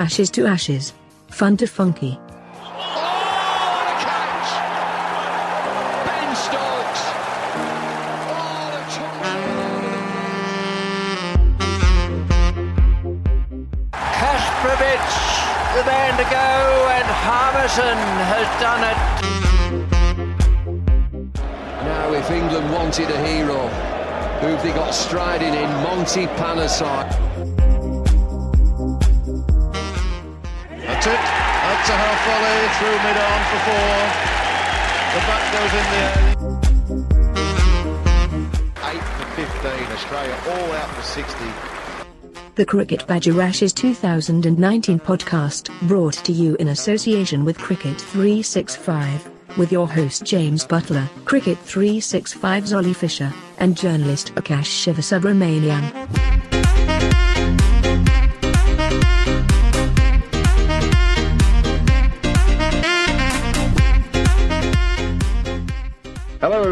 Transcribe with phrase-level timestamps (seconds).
[0.00, 0.92] Ashes to ashes.
[1.28, 2.18] Fun to funky.
[14.78, 14.98] Ben
[15.74, 17.98] the man to go, and Harmison
[18.32, 18.98] has done it.
[21.84, 23.68] Now, if England wanted a hero,
[24.40, 25.70] who've they got striding in?
[25.82, 27.06] Monty Panesar.
[31.08, 31.20] It.
[31.20, 33.96] That's a half volley through mid on for four.
[35.14, 36.18] The back goes in the air.
[38.92, 39.88] 8 for 15.
[39.92, 41.78] Australia all out for 60.
[42.56, 49.70] The Cricket Badger Ashes 2019 podcast, brought to you in association with Cricket 365, with
[49.70, 56.47] your host James Butler, Cricket 365's Ollie Fisher, and journalist Akash Shivasubramanian.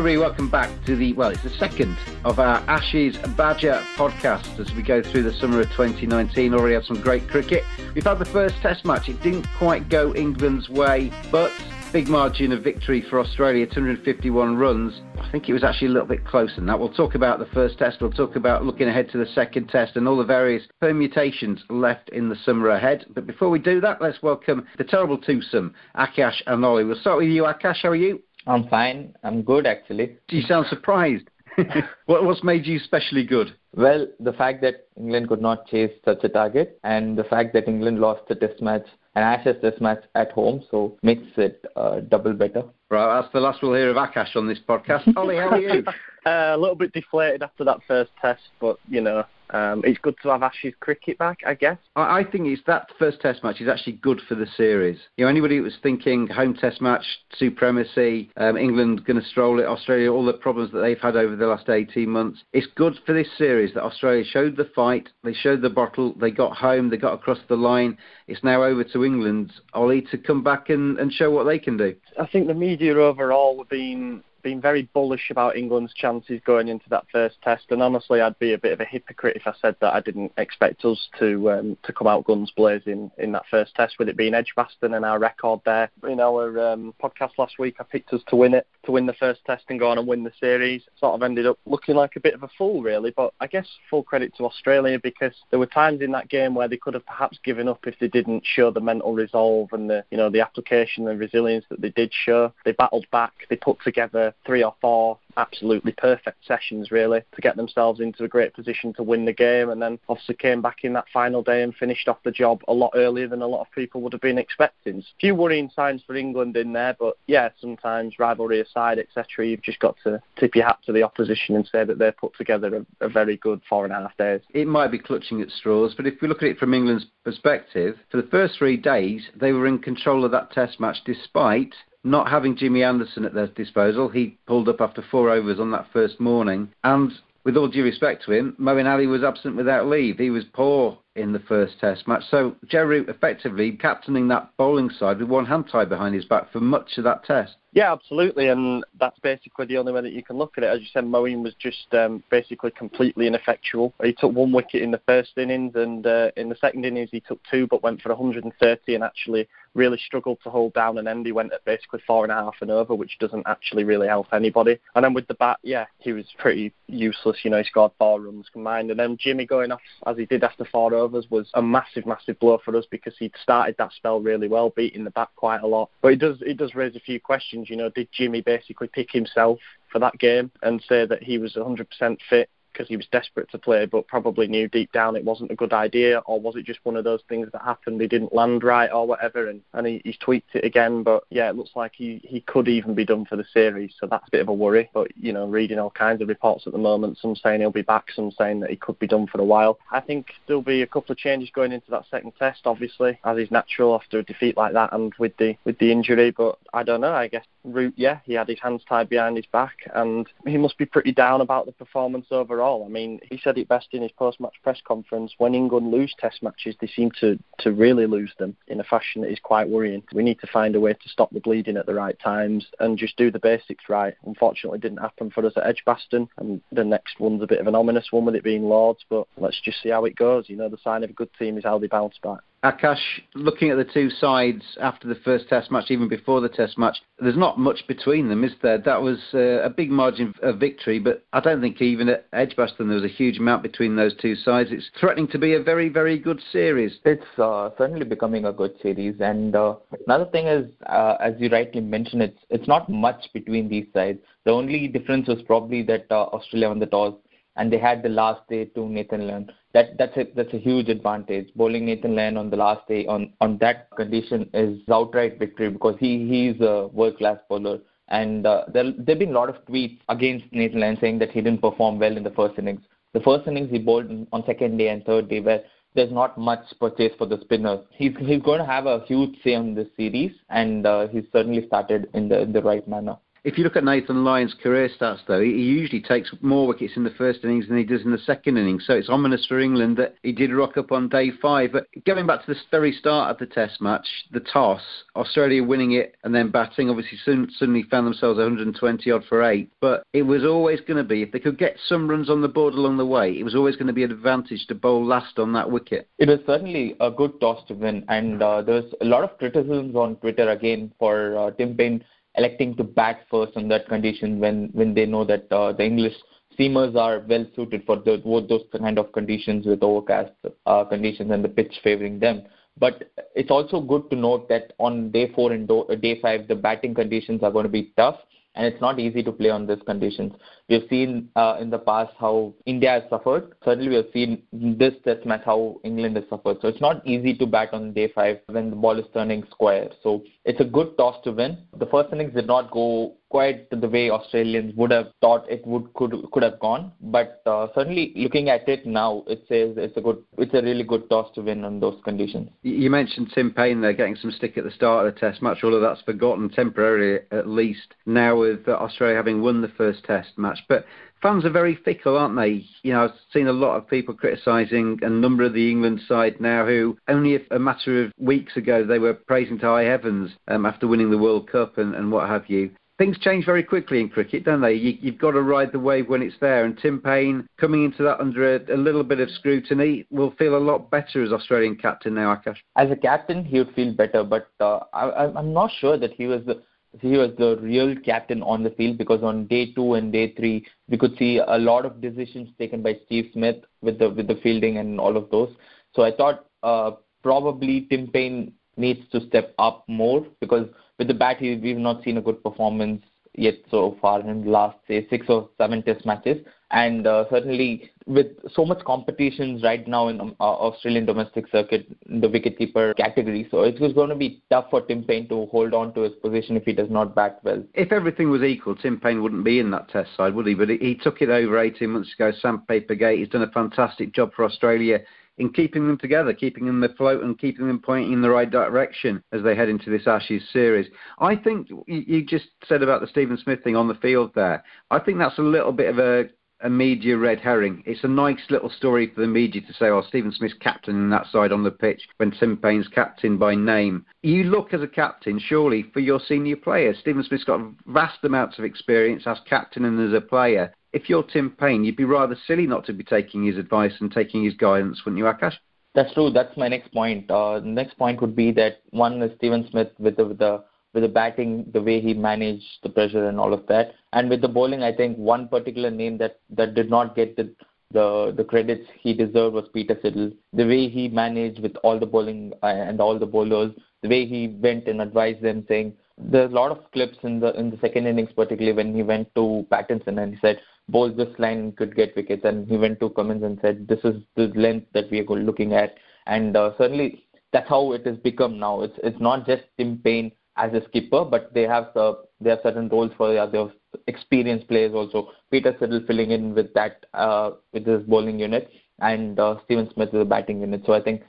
[0.07, 4.85] Welcome back to the, well, it's the second of our Ashes Badger podcast as we
[4.85, 6.55] go through the summer of 2019.
[6.55, 7.65] Already had some great cricket.
[7.93, 9.09] We've had the first test match.
[9.09, 11.53] It didn't quite go England's way, but
[11.93, 15.01] big margin of victory for Australia, 251 runs.
[15.19, 16.79] I think it was actually a little bit closer than that.
[16.79, 18.01] We'll talk about the first test.
[18.01, 22.11] We'll talk about looking ahead to the second test and all the various permutations left
[22.11, 23.07] in the summer ahead.
[23.13, 26.85] But before we do that, let's welcome the terrible twosome, Akash and Ollie.
[26.85, 27.83] We'll start with you, Akash.
[27.83, 28.23] How are you?
[28.47, 29.15] I'm fine.
[29.23, 30.17] I'm good actually.
[30.31, 31.29] You sound surprised.
[32.07, 33.55] what, what's made you especially good?
[33.75, 37.69] Well, the fact that England could not chase such a target and the fact that
[37.69, 42.01] England lost the test match and Ashes test match at home, so makes it uh,
[42.01, 42.63] double better.
[42.91, 45.13] Right, that's the last we'll hear of Akash on this podcast.
[45.17, 45.83] Ollie, how are you?
[46.27, 50.17] Uh, a little bit deflated after that first test, but you know, um, it's good
[50.23, 51.79] to have Ashes cricket back, I guess.
[51.95, 54.99] I, I think it's that first test match is actually good for the series.
[55.17, 59.61] You know, anybody who was thinking home test match, supremacy, um, England going to stroll
[59.61, 62.99] it, Australia, all the problems that they've had over the last 18 months, it's good
[63.07, 66.91] for this series that Australia showed the fight, they showed the bottle, they got home,
[66.91, 67.97] they got across the line.
[68.27, 71.77] It's now over to England, Ollie, to come back and, and show what they can
[71.77, 71.95] do.
[72.19, 76.89] I think the media overall have been been very bullish about England's chances going into
[76.89, 79.75] that first test, and honestly, I'd be a bit of a hypocrite if I said
[79.81, 83.75] that I didn't expect us to um, to come out guns blazing in that first
[83.75, 85.91] test, with it being Edgbaston and our record there.
[86.09, 89.15] In our um, podcast last week, I picked us to win it, to win the
[89.15, 90.83] first test and go on and win the series.
[91.01, 93.67] Sort of ended up looking like a bit of a fool, really, but I guess
[93.91, 97.07] full credit to Australia because there were times in that game where they could have
[97.07, 100.41] perhaps given up if they didn't show the mental resolve and the you know the
[100.41, 102.53] application and resilience that they did show.
[102.65, 107.57] They battled back, they put together three or four absolutely perfect sessions really to get
[107.57, 110.93] themselves into a great position to win the game and then obviously came back in
[110.95, 113.71] that final day and finished off the job a lot earlier than a lot of
[113.73, 114.99] people would have been expecting.
[114.99, 119.63] A few worrying signs for England in there but yeah sometimes rivalry aside etc you've
[119.63, 122.77] just got to tip your hat to the opposition and say that they've put together
[123.01, 124.41] a, a very good four and a half days.
[124.55, 127.97] It might be clutching at straws but if we look at it from England's perspective
[128.11, 131.75] for the first three days they were in control of that test match despite
[132.07, 134.09] not having Jimmy Anderson at their disposal.
[134.09, 136.71] He pulled up after four overs on that first morning.
[136.85, 137.13] And
[137.45, 140.19] with all due respect to him, Moeen Ali was absent without leave.
[140.19, 142.23] He was poor in the first Test match.
[142.31, 146.61] So Root effectively captaining that bowling side with one hand tied behind his back for
[146.61, 147.57] much of that Test.
[147.73, 150.69] Yeah, absolutely, and that's basically the only way that you can look at it.
[150.69, 153.93] As you said, Moeen was just um, basically completely ineffectual.
[154.03, 157.21] He took one wicket in the first innings, and uh, in the second innings he
[157.21, 159.47] took two, but went for 130 and actually
[159.77, 161.27] really struggled to hold down an end.
[161.27, 164.29] He went at basically four and a half and over, which doesn't actually really help
[164.33, 164.79] anybody.
[164.95, 167.39] And then with the bat, yeah, he was pretty useless.
[167.43, 168.91] You know, he scored four runs combined.
[168.91, 172.59] And then Jimmy going off as he did after four was a massive, massive blow
[172.65, 175.91] for us because he'd started that spell really well, beating the bat quite a lot.
[176.03, 177.71] But it does it does raise a few questions.
[177.71, 179.59] You know, did Jimmy basically pick himself
[179.91, 183.59] for that game and say that he was 100% fit because he was desperate to
[183.59, 186.81] play, but probably knew deep down it wasn't a good idea, or was it just
[186.83, 188.01] one of those things that happened?
[188.01, 191.03] He didn't land right or whatever, and, and he, he's tweaked it again.
[191.03, 194.07] But yeah, it looks like he, he could even be done for the series, so
[194.07, 194.91] that's a bit of a worry.
[194.93, 197.83] But you know, reading all kinds of reports at the moment, some saying he'll be
[197.83, 199.79] back, some saying that he could be done for a while.
[199.91, 203.39] I think there'll be a couple of changes going into that second test, obviously, as
[203.39, 206.31] is natural after a defeat like that and with the with the injury.
[206.31, 207.15] But I don't know.
[207.15, 210.79] I guess Root, yeah, he had his hands tied behind his back, and he must
[210.79, 212.66] be pretty down about the performance overall.
[212.85, 215.35] I mean, he said it best in his post-match press conference.
[215.39, 219.23] When England lose Test matches, they seem to to really lose them in a fashion
[219.23, 220.03] that is quite worrying.
[220.13, 222.99] We need to find a way to stop the bleeding at the right times and
[222.99, 224.15] just do the basics right.
[224.25, 227.75] Unfortunately, didn't happen for us at Edgbaston, and the next one's a bit of an
[227.75, 229.05] ominous one with it being Lords.
[229.09, 230.49] But let's just see how it goes.
[230.49, 232.41] You know, the sign of a good team is how they bounce back.
[232.67, 232.99] Akash,
[233.35, 236.97] looking at the two sides after the first Test match, even before the Test match,
[237.21, 238.79] there's not much between them, is there?
[238.79, 242.89] That was uh, a big margin of victory, but I don't think even at Edgbaston
[242.89, 244.71] there was a huge amount between those two sides.
[244.73, 246.99] It's threatening to be a very, very good series.
[247.05, 249.77] It's uh, certainly becoming a good series, and uh,
[250.07, 254.19] another thing is, uh, as you rightly mentioned, it's it's not much between these sides.
[254.45, 257.15] The only difference was probably that uh, Australia won the toss
[257.57, 259.51] and they had the last day to Nathan Lyon.
[259.77, 261.49] That that's a that's a huge advantage.
[261.55, 265.97] Bowling Nathan Lyon on the last day on on that condition is outright victory because
[266.01, 267.81] he he's a world class bowler.
[268.09, 271.43] And uh, there there've been a lot of tweets against Nathan Lyon saying that he
[271.43, 272.81] didn't perform well in the first innings.
[273.13, 275.63] The first innings he bowled on second day and third day where
[275.95, 277.81] there's not much purchase for the spinners.
[277.91, 281.67] He's he's going to have a huge say on this series, and uh, he's certainly
[281.67, 283.19] started in the in the right manner.
[283.47, 287.05] If you look at Nathan Lyon's career stats, though, he usually takes more wickets in
[287.05, 288.83] the first innings than he does in the second innings.
[288.85, 291.71] So it's ominous for England that he did rock up on day five.
[291.71, 294.83] But going back to the very start of the Test match, the toss,
[295.15, 299.71] Australia winning it and then batting, obviously soon, suddenly found themselves 120 odd for eight.
[299.81, 302.49] But it was always going to be, if they could get some runs on the
[302.49, 305.39] board along the way, it was always going to be an advantage to bowl last
[305.39, 306.09] on that wicket.
[306.19, 308.05] It was certainly a good toss to win.
[308.09, 312.03] And uh, there was a lot of criticisms on Twitter again for uh, Tim Paine
[312.37, 316.15] electing to bat first on that condition when when they know that uh, the English
[316.59, 320.33] seamers are well suited for the, those kind of conditions with overcast
[320.67, 322.43] uh, conditions and the pitch favoring them.
[322.79, 326.55] But it's also good to note that on day four and do- day five, the
[326.55, 328.17] batting conditions are going to be tough
[328.57, 330.33] and it's not easy to play on these conditions.
[330.69, 333.55] We've seen uh, in the past how India has suffered.
[333.65, 336.59] Certainly, we have seen this test match how England has suffered.
[336.61, 339.91] So it's not easy to bat on day five when the ball is turning square.
[340.03, 341.59] So it's a good toss to win.
[341.79, 345.93] The first innings did not go quite the way Australians would have thought it would
[345.93, 346.91] could could have gone.
[347.03, 350.85] But uh, certainly, looking at it now, it says it's a good, it's a really
[350.85, 352.49] good toss to win on those conditions.
[352.63, 355.59] You mentioned Tim Paine there getting some stick at the start of the Test match.
[355.63, 357.95] All of that's forgotten temporarily, at least.
[358.07, 360.87] Now with uh, Australia having won the first Test match, but
[361.21, 362.65] fans are very fickle, aren't they?
[362.85, 366.41] You know, I've seen a lot of people criticising a number of the England side
[366.41, 370.65] now who only a matter of weeks ago they were praising to high heavens um,
[370.65, 374.09] after winning the World Cup and, and what have you things change very quickly in
[374.09, 374.75] cricket, don't they?
[374.75, 376.65] You, have got to ride the wave when it's there.
[376.65, 380.57] And Tim Paine coming into that under a, a, little bit of scrutiny will feel
[380.57, 382.57] a lot better as Australian captain now, Akash.
[382.77, 386.27] As a captain, he would feel better, but uh, I, I'm not sure that he
[386.27, 386.63] was the
[387.03, 390.67] he was the real captain on the field because on day two and day three
[390.89, 394.37] we could see a lot of decisions taken by Steve Smith with the with the
[394.37, 395.55] fielding and all of those.
[395.95, 396.93] So I thought uh,
[397.23, 400.69] probably Tim Paine needs to step up more because
[400.99, 403.03] with the bat, we've not seen a good performance
[403.37, 406.45] yet so far in the last say six or seven test matches.
[406.73, 411.87] And uh, certainly with so much competitions right now in um, uh, Australian domestic circuit
[412.07, 415.95] the wicketkeeper category so it's going to be tough for Tim Paine to hold on
[415.95, 417.63] to his position if he does not bat well.
[417.75, 420.55] If everything was equal Tim Paine wouldn't be in that test side would he?
[420.55, 422.33] But he took it over 18 months ago.
[422.41, 425.01] Sandpaper gate he's done a fantastic job for Australia
[425.39, 429.23] in keeping them together, keeping them afloat, and keeping them pointing in the right direction
[429.33, 430.91] as they head into this Ashes series.
[431.19, 434.65] I think you just said about the Stephen Smith thing on the field there.
[434.91, 436.29] I think that's a little bit of a
[436.61, 437.83] a media red herring.
[437.87, 441.11] It's a nice little story for the media to say, oh, Stephen Smith's captain in
[441.11, 444.07] that side on the pitch when Tim Paine's captain by name.
[444.23, 446.99] You look as a captain, surely, for your senior players.
[447.01, 450.73] Stephen Smith's got vast amounts of experience as captain and as a player.
[450.97, 454.11] If you're Tim Paine, you'd be rather silly not to be taking his advice and
[454.11, 455.53] taking his guidance, wouldn't you, Akash?
[455.95, 456.31] That's true.
[456.31, 457.31] That's my next point.
[457.31, 461.03] Uh, next point would be that one is Stephen Smith with the, with the with
[461.03, 464.49] the batting, the way he managed the pressure and all of that, and with the
[464.49, 467.55] bowling, I think one particular name that that did not get the
[467.91, 470.35] the the credits he deserved was Peter Siddle.
[470.55, 473.73] The way he managed with all the bowling uh, and all the bowlers,
[474.03, 477.53] the way he went and advised them, saying there's a lot of clips in the
[477.61, 481.39] in the second innings, particularly when he went to Pattinson and he said, "Bowl this
[481.39, 484.87] line could get wickets," and he went to Cummins and said, "This is the length
[484.93, 485.95] that we are looking at,"
[486.27, 488.83] and uh, certainly that's how it has become now.
[488.83, 492.61] It's it's not just Tim Paine as a skipper, but they have uh, they have
[492.63, 493.71] certain roles for the other
[494.07, 495.31] experienced players also.
[495.51, 500.13] Peter Siddle filling in with that uh, with his bowling unit, and uh, Stephen Smith
[500.13, 500.83] with the batting unit.
[500.87, 501.23] So I think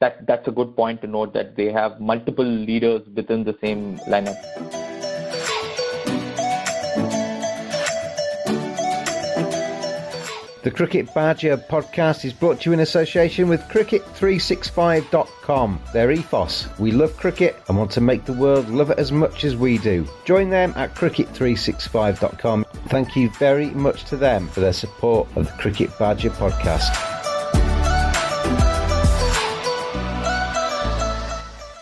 [0.00, 3.98] that that's a good point to note that they have multiple leaders within the same
[4.08, 4.83] lineup.
[10.64, 15.78] The Cricket Badger podcast is brought to you in association with Cricket365.com.
[15.92, 19.44] Their ethos we love cricket and want to make the world love it as much
[19.44, 20.08] as we do.
[20.24, 22.64] Join them at Cricket365.com.
[22.88, 27.14] Thank you very much to them for their support of the Cricket Badger podcast.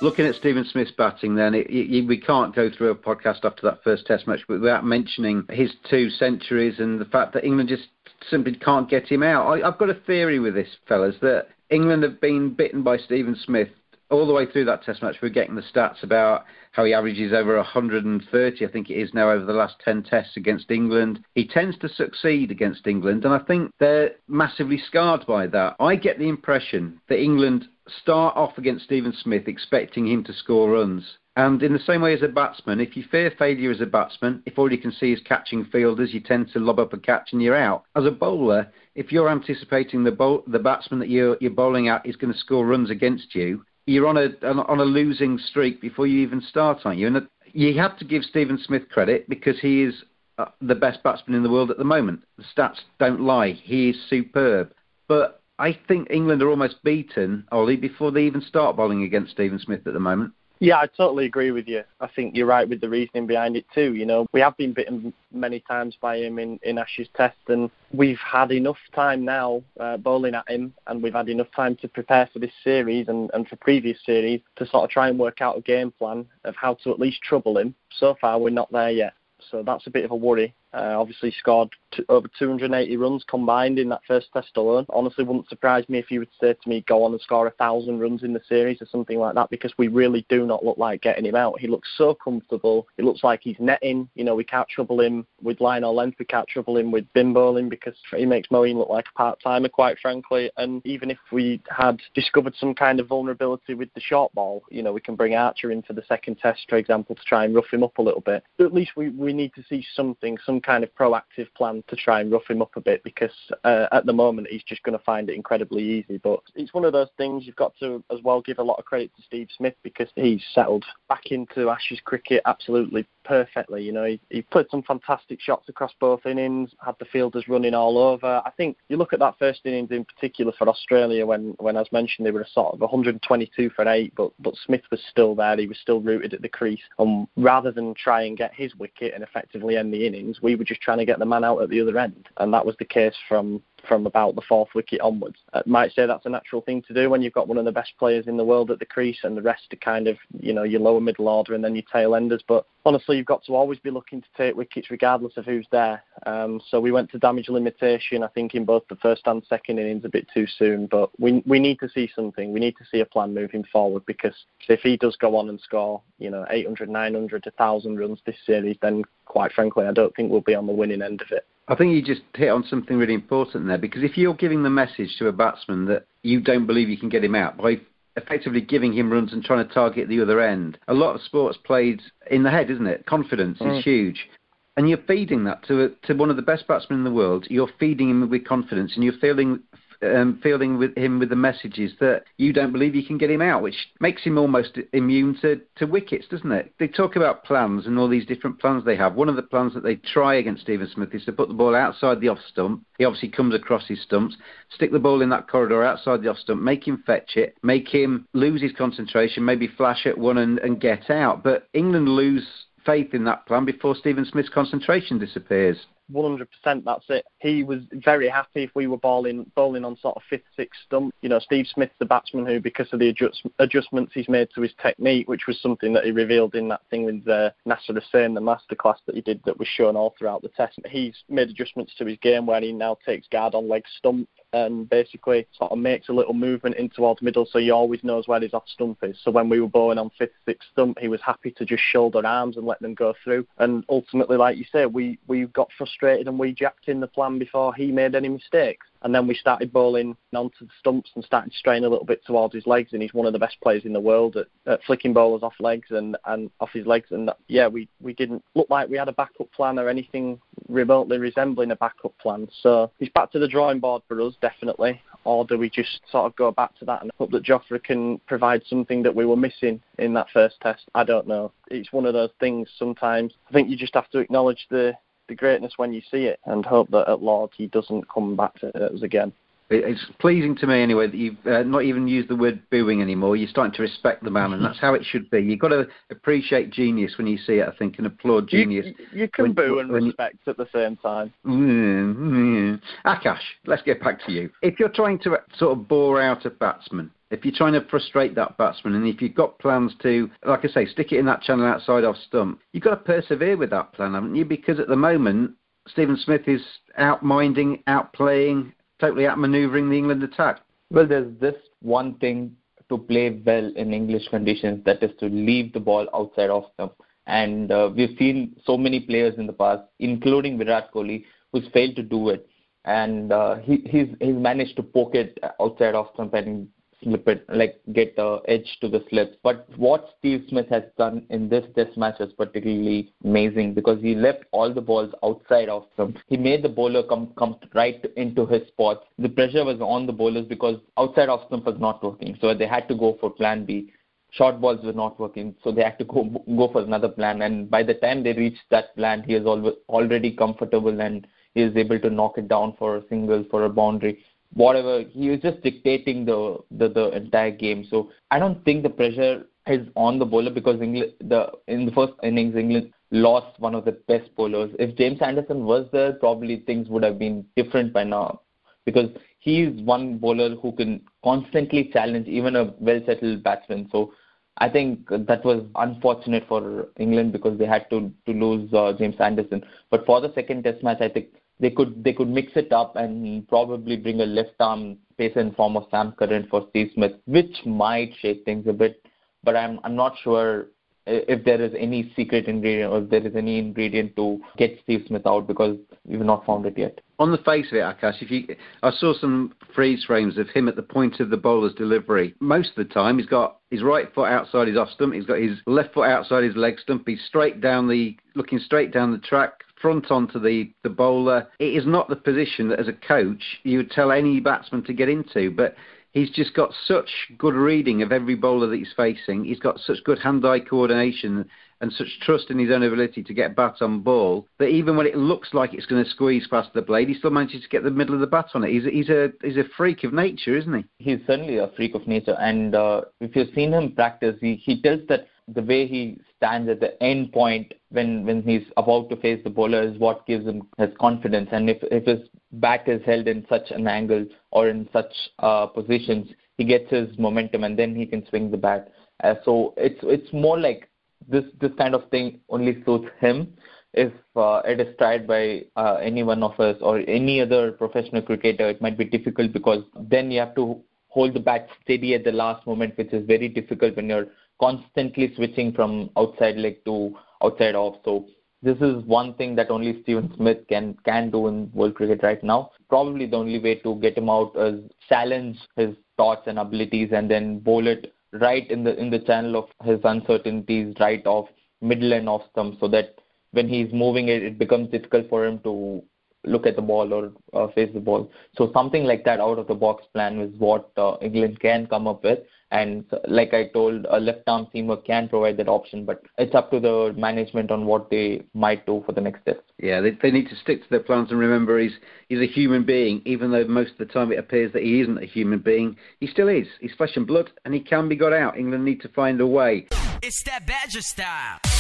[0.03, 3.63] Looking at Stephen Smith's batting, then it, it, we can't go through a podcast after
[3.63, 7.87] that first Test match without mentioning his two centuries and the fact that England just
[8.31, 9.47] simply can't get him out.
[9.47, 13.37] I, I've got a theory with this, fellas, that England have been bitten by Stephen
[13.45, 13.69] Smith
[14.13, 15.17] all the way through that Test match.
[15.23, 19.31] We're getting the stats about how he averages over 130, I think it is now,
[19.31, 21.25] over the last 10 tests against England.
[21.35, 25.77] He tends to succeed against England, and I think they're massively scarred by that.
[25.81, 27.67] I get the impression that England
[28.03, 31.19] start off against Stephen Smith expecting him to score runs.
[31.37, 34.43] And in the same way as a batsman, if you fear failure as a batsman,
[34.45, 37.33] if all you can see is catching fielders, you tend to lob up a catch
[37.33, 37.85] and you're out.
[37.97, 42.05] As a bowler, if you're anticipating the bowl, the batsman that you're, you're bowling at
[42.05, 46.07] is going to score runs against you, you're on a on a losing streak before
[46.07, 47.07] you even start, aren't you?
[47.09, 49.95] And you have to give Stephen Smith credit because he is
[50.39, 52.23] uh, the best batsman in the world at the moment.
[52.37, 53.53] The stats don't lie.
[53.53, 54.73] He is superb.
[55.09, 59.59] But I think England are almost beaten, Ollie, before they even start bowling against Stephen
[59.59, 60.33] Smith at the moment.
[60.63, 61.83] Yeah, I totally agree with you.
[62.01, 63.95] I think you're right with the reasoning behind it too.
[63.95, 67.69] You know, we have been bitten many times by him in, in Ashes Test, and
[67.93, 71.89] we've had enough time now uh, bowling at him, and we've had enough time to
[71.89, 75.41] prepare for this series and, and for previous series to sort of try and work
[75.41, 77.75] out a game plan of how to at least trouble him.
[77.99, 79.15] So far, we're not there yet
[79.51, 80.55] so that's a bit of a worry.
[80.75, 84.87] Uh, obviously, scored t- over 280 runs combined in that first test alone.
[84.91, 87.51] Honestly, wouldn't surprise me if you would say to me, go on and score a
[87.53, 90.79] thousand runs in the series or something like that, because we really do not look
[90.79, 91.61] like getting him out.
[91.61, 92.87] He looks so comfortable.
[92.97, 94.09] It looks like he's netting.
[94.15, 96.19] You know, we can't trouble him with line or length.
[96.19, 99.41] We can't trouble him with bin bowling because he makes Moeen look like a part
[99.43, 100.51] timer, quite frankly.
[100.57, 104.83] And even if we had discovered some kind of vulnerability with the short ball, you
[104.83, 107.55] know, we can bring Archer in for the second test, for example, to try and
[107.55, 108.43] rough him up a little bit.
[108.57, 111.97] But at least we, we need to see something, some kind of proactive plan to
[111.97, 113.31] try and rough him up a bit because
[113.65, 116.19] uh, at the moment he's just going to find it incredibly easy.
[116.19, 118.85] But it's one of those things you've got to as well give a lot of
[118.85, 123.83] credit to Steve Smith because he's settled back into Ashes cricket absolutely perfectly.
[123.83, 127.75] You know, he, he put some fantastic shots across both innings, had the fielders running
[127.75, 128.43] all over.
[128.45, 131.91] I think you look at that first innings in particular for Australia when, when as
[131.93, 135.57] mentioned, they were a sort of 122 for eight, but, but Smith was still there.
[135.57, 136.81] He was still rooted at the crease.
[136.99, 140.65] And rather than try and get his wicket and effectively end the innings, we were
[140.65, 142.29] just trying to get the man out at the other end.
[142.39, 145.37] And that was the case from from about the fourth wicket onwards.
[145.53, 147.65] I uh, might say that's a natural thing to do when you've got one of
[147.65, 150.17] the best players in the world at the crease and the rest are kind of,
[150.41, 152.43] you know, your lower middle order and then your tail enders.
[152.47, 156.03] But honestly, you've got to always be looking to take wickets regardless of who's there.
[156.27, 159.79] Um, so we went to damage limitation, I think, in both the first and second
[159.79, 160.87] innings a bit too soon.
[160.87, 162.53] But we we need to see something.
[162.53, 164.35] We need to see a plan moving forward because
[164.69, 168.77] if he does go on and score, you know, 800, 900, 1,000 runs this series,
[168.83, 171.47] then quite frankly, I don't think we'll be on the winning end of it.
[171.69, 174.71] I think you just hit on something really important there because if you're giving the
[174.71, 177.81] message to a batsman that you don't believe you can get him out by
[178.17, 181.59] effectively giving him runs and trying to target the other end, a lot of sports
[181.65, 182.01] played
[182.31, 183.07] in the head, isn't it?
[183.07, 183.79] Confidence mm.
[183.79, 184.29] is huge.
[184.77, 187.47] And you're feeding that to a, to one of the best batsmen in the world.
[187.51, 189.61] You're feeding him with confidence, and you're feeling
[190.03, 193.43] um, fielding with him with the messages that you don't believe you can get him
[193.43, 196.73] out, which makes him almost immune to, to wickets, doesn't it?
[196.79, 199.15] They talk about plans and all these different plans they have.
[199.15, 201.75] One of the plans that they try against Stephen Smith is to put the ball
[201.75, 202.85] outside the off stump.
[202.99, 204.37] He obviously comes across his stumps,
[204.75, 207.89] stick the ball in that corridor outside the off stump, make him fetch it, make
[207.89, 211.43] him lose his concentration, maybe flash at one and, and get out.
[211.43, 212.47] But England lose
[212.85, 215.79] faith in that plan before Stephen Smith's concentration disappears.
[216.13, 216.47] 100%.
[216.85, 217.25] That's it.
[217.41, 221.15] He was very happy if we were bowling bowling on sort of fifth, sixth stump.
[221.23, 224.63] You know, Steve Smith's the batsman who, because of the adjust, adjustments he's made to
[224.63, 228.35] his technique, which was something that he revealed in that thing with uh, Nasser Hussain,
[228.35, 230.79] the masterclass that he did that was shown all throughout the test.
[230.89, 234.89] He's made adjustments to his game where he now takes guard on leg stump and
[234.89, 238.41] basically sort of makes a little movement in towards middle so he always knows where
[238.41, 239.19] his off stump is.
[239.23, 242.25] So when we were bowling on fifth, sixth stump, he was happy to just shoulder
[242.25, 243.47] arms and let them go through.
[243.59, 247.39] And ultimately, like you say, we, we got frustrated and we jacked in the plan
[247.39, 251.53] before he made any mistakes and then we started bowling onto the stumps and started
[251.53, 252.93] straying a little bit towards his legs.
[252.93, 255.55] And he's one of the best players in the world at, at flicking bowlers off
[255.61, 257.09] legs and, and off his legs.
[257.11, 261.19] And yeah, we, we didn't look like we had a backup plan or anything remotely
[261.19, 262.49] resembling a backup plan.
[262.63, 265.01] So he's back to the drawing board for us, definitely.
[265.25, 268.19] Or do we just sort of go back to that and hope that Jofra can
[268.27, 270.83] provide something that we were missing in that first test?
[270.95, 271.53] I don't know.
[271.69, 273.33] It's one of those things sometimes.
[273.49, 274.95] I think you just have to acknowledge the
[275.35, 278.69] greatness when you see it and hope that at Lords he doesn't come back to
[278.93, 279.33] us again.
[279.75, 283.37] It's pleasing to me anyway that you've uh, not even used the word booing anymore.
[283.37, 285.41] You're starting to respect the man, and that's how it should be.
[285.41, 288.87] You've got to appreciate genius when you see it, I think, and applaud genius.
[288.87, 290.51] You, you can when, boo and respect you...
[290.51, 291.33] at the same time.
[291.47, 292.75] Mm-hmm.
[293.09, 294.51] Akash, let's get back to you.
[294.61, 298.35] If you're trying to sort of bore out a batsman, if you're trying to frustrate
[298.35, 301.43] that batsman and if you've got plans to, like I say, stick it in that
[301.43, 304.45] channel outside off stump, you've got to persevere with that plan, haven't you?
[304.45, 305.53] Because at the moment,
[305.89, 306.61] Stephen Smith is
[306.99, 310.61] outminding, outplaying, totally outmanoeuvring the England attack.
[310.91, 312.55] Well, there's this one thing
[312.91, 316.93] to play well in English conditions that is to leave the ball outside off stump.
[317.27, 321.97] And uh, we've seen so many players in the past, including Virat Kohli, who's failed
[321.97, 322.47] to do it.
[322.85, 326.69] And uh, he, he's he's managed to poke it outside off stump and
[327.03, 329.37] slip it, like get the edge to the slips.
[329.43, 334.15] But what Steve Smith has done in this test match is particularly amazing because he
[334.15, 336.17] left all the balls outside of him.
[336.29, 339.05] He made the bowler come come right into his spot.
[339.19, 342.67] The pressure was on the bowlers because outside off stump was not working, so they
[342.67, 343.93] had to go for plan B.
[344.31, 346.25] Short balls were not working, so they had to go
[346.57, 347.43] go for another plan.
[347.43, 351.77] And by the time they reached that plan, he is already comfortable and he is
[351.77, 355.63] able to knock it down for a single, for a boundary whatever he was just
[355.63, 357.87] dictating the, the the entire game.
[357.89, 361.93] So I don't think the pressure is on the bowler because England the in the
[361.93, 364.75] first innings England lost one of the best bowlers.
[364.79, 368.41] If James Anderson was there, probably things would have been different by now
[368.85, 373.89] because he is one bowler who can constantly challenge even a well settled batsman.
[373.93, 374.13] So
[374.59, 379.17] I think that was unfortunate for England because they had to to lose uh, James
[379.19, 379.65] Anderson.
[379.91, 381.29] But for the second Test match, I think
[381.63, 385.53] they could they could mix it up and probably bring a left arm pacer in
[385.53, 389.07] form of Sam Curran for Steve Smith, which might shake things a bit.
[389.45, 390.67] But I'm I'm not sure
[391.07, 395.05] if there is any secret ingredient or if there is any ingredient to get Steve
[395.09, 397.01] Smith out because we've not found it yet.
[397.19, 400.69] On the face of it, Akash, if you, I saw some freeze frames of him
[400.69, 402.35] at the point of the bowler's delivery.
[402.39, 405.39] Most of the time, he's got his right foot outside his off stump, he's got
[405.39, 407.03] his left foot outside his leg stump.
[407.07, 411.49] He's straight down the, looking straight down the track, front onto the, the bowler.
[411.59, 414.95] It is not the position that, as a coach, you would tell any batsman to
[414.95, 415.51] get into.
[415.51, 415.75] But
[416.13, 419.45] he's just got such good reading of every bowler that he's facing.
[419.45, 421.47] He's got such good hand-eye coordination
[421.81, 425.07] and such trust in his own ability to get bat on ball that even when
[425.07, 427.83] it looks like it's going to squeeze past the blade, he still manages to get
[427.83, 428.71] the middle of the bat on it.
[428.71, 430.85] He's he's a he's a freak of nature, isn't he?
[430.99, 434.81] He's certainly a freak of nature, and uh, if you've seen him practice, he he
[434.81, 439.17] tells that the way he stands at the end point when when he's about to
[439.17, 441.49] face the bowler is what gives him his confidence.
[441.53, 445.67] And if if his bat is held in such an angle or in such uh,
[445.67, 446.29] positions,
[446.59, 448.93] he gets his momentum and then he can swing the bat.
[449.23, 450.89] Uh, so it's it's more like
[451.29, 453.55] this this kind of thing only suits him.
[453.95, 458.23] If uh, it is tried by uh, any one of us or any other professional
[458.23, 462.25] cricketer, it might be difficult because then you have to hold the bat steady at
[462.25, 464.29] the last moment, which is very difficult when you're
[464.63, 467.97] constantly switching from outside leg to outside off.
[468.05, 468.27] So
[468.63, 472.43] this is one thing that only Steven Smith can can do in world cricket right
[472.45, 472.71] now.
[472.89, 477.29] Probably the only way to get him out is challenge his thoughts and abilities and
[477.29, 481.49] then bowl it right in the in the channel of his uncertainties, right off
[481.81, 483.17] middle and off stump, so that
[483.51, 486.03] when he's moving it, it becomes difficult for him to
[486.45, 488.31] look at the ball or uh, face the ball.
[488.57, 492.07] So something like that out of the box plan is what uh, England can come
[492.07, 492.41] up with.
[492.73, 496.71] And like I told, a left arm seamer can provide that option, but it's up
[496.71, 499.61] to the management on what they might do for the next test.
[499.79, 501.93] Yeah, they, they need to stick to their plans and remember he's
[502.31, 503.21] he's a human being.
[503.27, 506.27] Even though most of the time it appears that he isn't a human being, he
[506.27, 506.67] still is.
[506.81, 508.57] He's flesh and blood, and he can be got out.
[508.57, 509.89] England need to find a way.
[510.23, 511.72] It's that Badger style.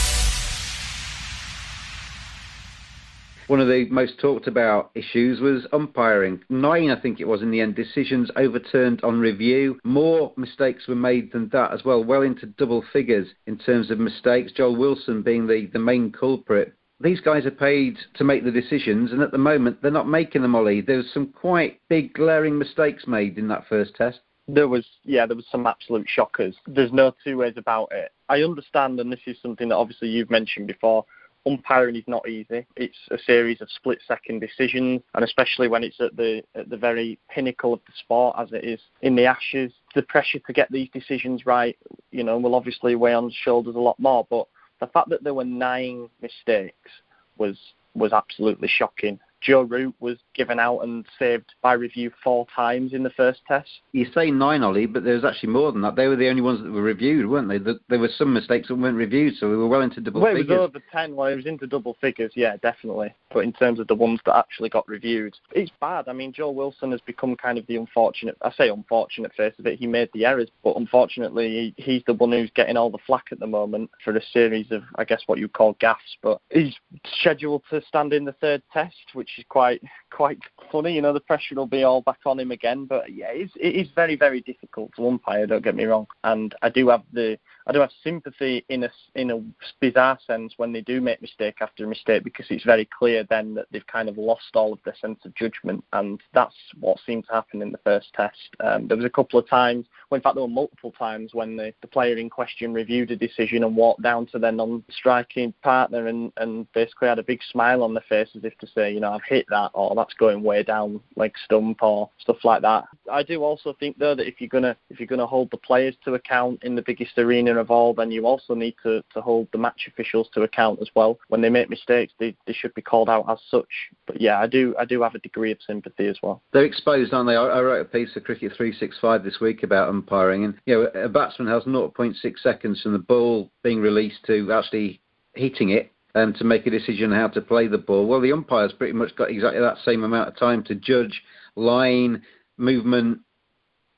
[3.53, 6.41] One of the most talked about issues was umpiring.
[6.49, 9.79] Nine, I think it was, in the end, decisions overturned on review.
[9.85, 13.99] More mistakes were made than that as well, well into double figures in terms of
[13.99, 14.53] mistakes.
[14.53, 16.73] Joel Wilson being the, the main culprit.
[16.99, 20.41] These guys are paid to make the decisions, and at the moment, they're not making
[20.41, 20.81] them, Ollie.
[20.81, 24.21] There's some quite big, glaring mistakes made in that first test.
[24.49, 26.57] There was, yeah, there was some absolute shockers.
[26.67, 28.12] There's no two ways about it.
[28.31, 31.05] I understand, and this is something that obviously you've mentioned before
[31.46, 32.66] umpiring is not easy.
[32.76, 36.76] It's a series of split second decisions, and especially when it's at the at the
[36.76, 40.70] very pinnacle of the sport, as it is in the Ashes, the pressure to get
[40.70, 41.76] these decisions right,
[42.11, 44.26] you know, will obviously weigh on shoulders a lot more.
[44.31, 44.46] But
[44.81, 46.90] the fact that there were nine mistakes
[47.38, 47.59] was
[47.94, 49.18] was absolutely shocking.
[49.40, 53.68] Joe Root was given out and saved by review four times in the first test.
[53.92, 55.97] You say nine, Ollie, but there was actually more than that.
[55.97, 57.59] They were the only ones that were reviewed, weren't they?
[57.88, 60.49] There were some mistakes that weren't reviewed, so we were well into double well, figures.
[60.49, 61.16] Well, it was over ten.
[61.16, 63.14] Well, it was into double figures, yeah, definitely.
[63.33, 66.09] But in terms of the ones that actually got reviewed, it's bad.
[66.09, 68.37] I mean, Joel Wilson has become kind of the unfortunate.
[68.42, 69.79] I say unfortunate face of it.
[69.79, 73.40] He made the errors, but unfortunately, he's the one who's getting all the flack at
[73.40, 75.97] the moment for a series of, I guess, what you call gaffes.
[76.23, 76.75] But he's
[77.21, 80.22] scheduled to stand in the third test, which is quite quite
[80.71, 80.95] funny.
[80.95, 82.87] You know, the pressure will be all back on him again.
[82.87, 85.47] But yeah, it's, it is very very difficult to umpire.
[85.47, 88.91] Don't get me wrong, and I do have the I do have sympathy in a
[89.15, 89.41] in a
[89.81, 93.67] bizarre sense when they do make mistake after mistake because it's very clear then that
[93.71, 97.33] they've kind of lost all of their sense of judgment, and that's what seemed to
[97.33, 98.57] happen in the first test.
[98.61, 101.57] Um, there was a couple of times, well, in fact, there were multiple times when
[101.57, 106.07] the, the player in question reviewed a decision and walked down to their non-striking partner
[106.07, 109.01] and and basically had a big smile on their face as if to say, you
[109.01, 112.85] know, I've hit that, or that's going way down leg stump or stuff like that.
[113.11, 115.94] I do also think though that if you're gonna if you're gonna hold the players
[116.05, 119.48] to account in the biggest arena of all, then you also need to, to hold
[119.53, 121.18] the match officials to account as well.
[121.29, 123.68] When they make mistakes, they, they should be called out as such.
[124.07, 126.42] But yeah, I do I do have a degree of sympathy as well.
[126.53, 127.37] They're exposed, aren't they?
[127.37, 131.01] I, I wrote a piece for Cricket 365 this week about umpiring, and you know,
[131.01, 135.01] a batsman has 0.6 seconds from the ball being released to actually
[135.35, 138.07] hitting it and to make a decision how to play the ball.
[138.07, 141.22] Well, the umpire's pretty much got exactly that same amount of time to judge
[141.57, 142.22] line,
[142.59, 143.20] movement,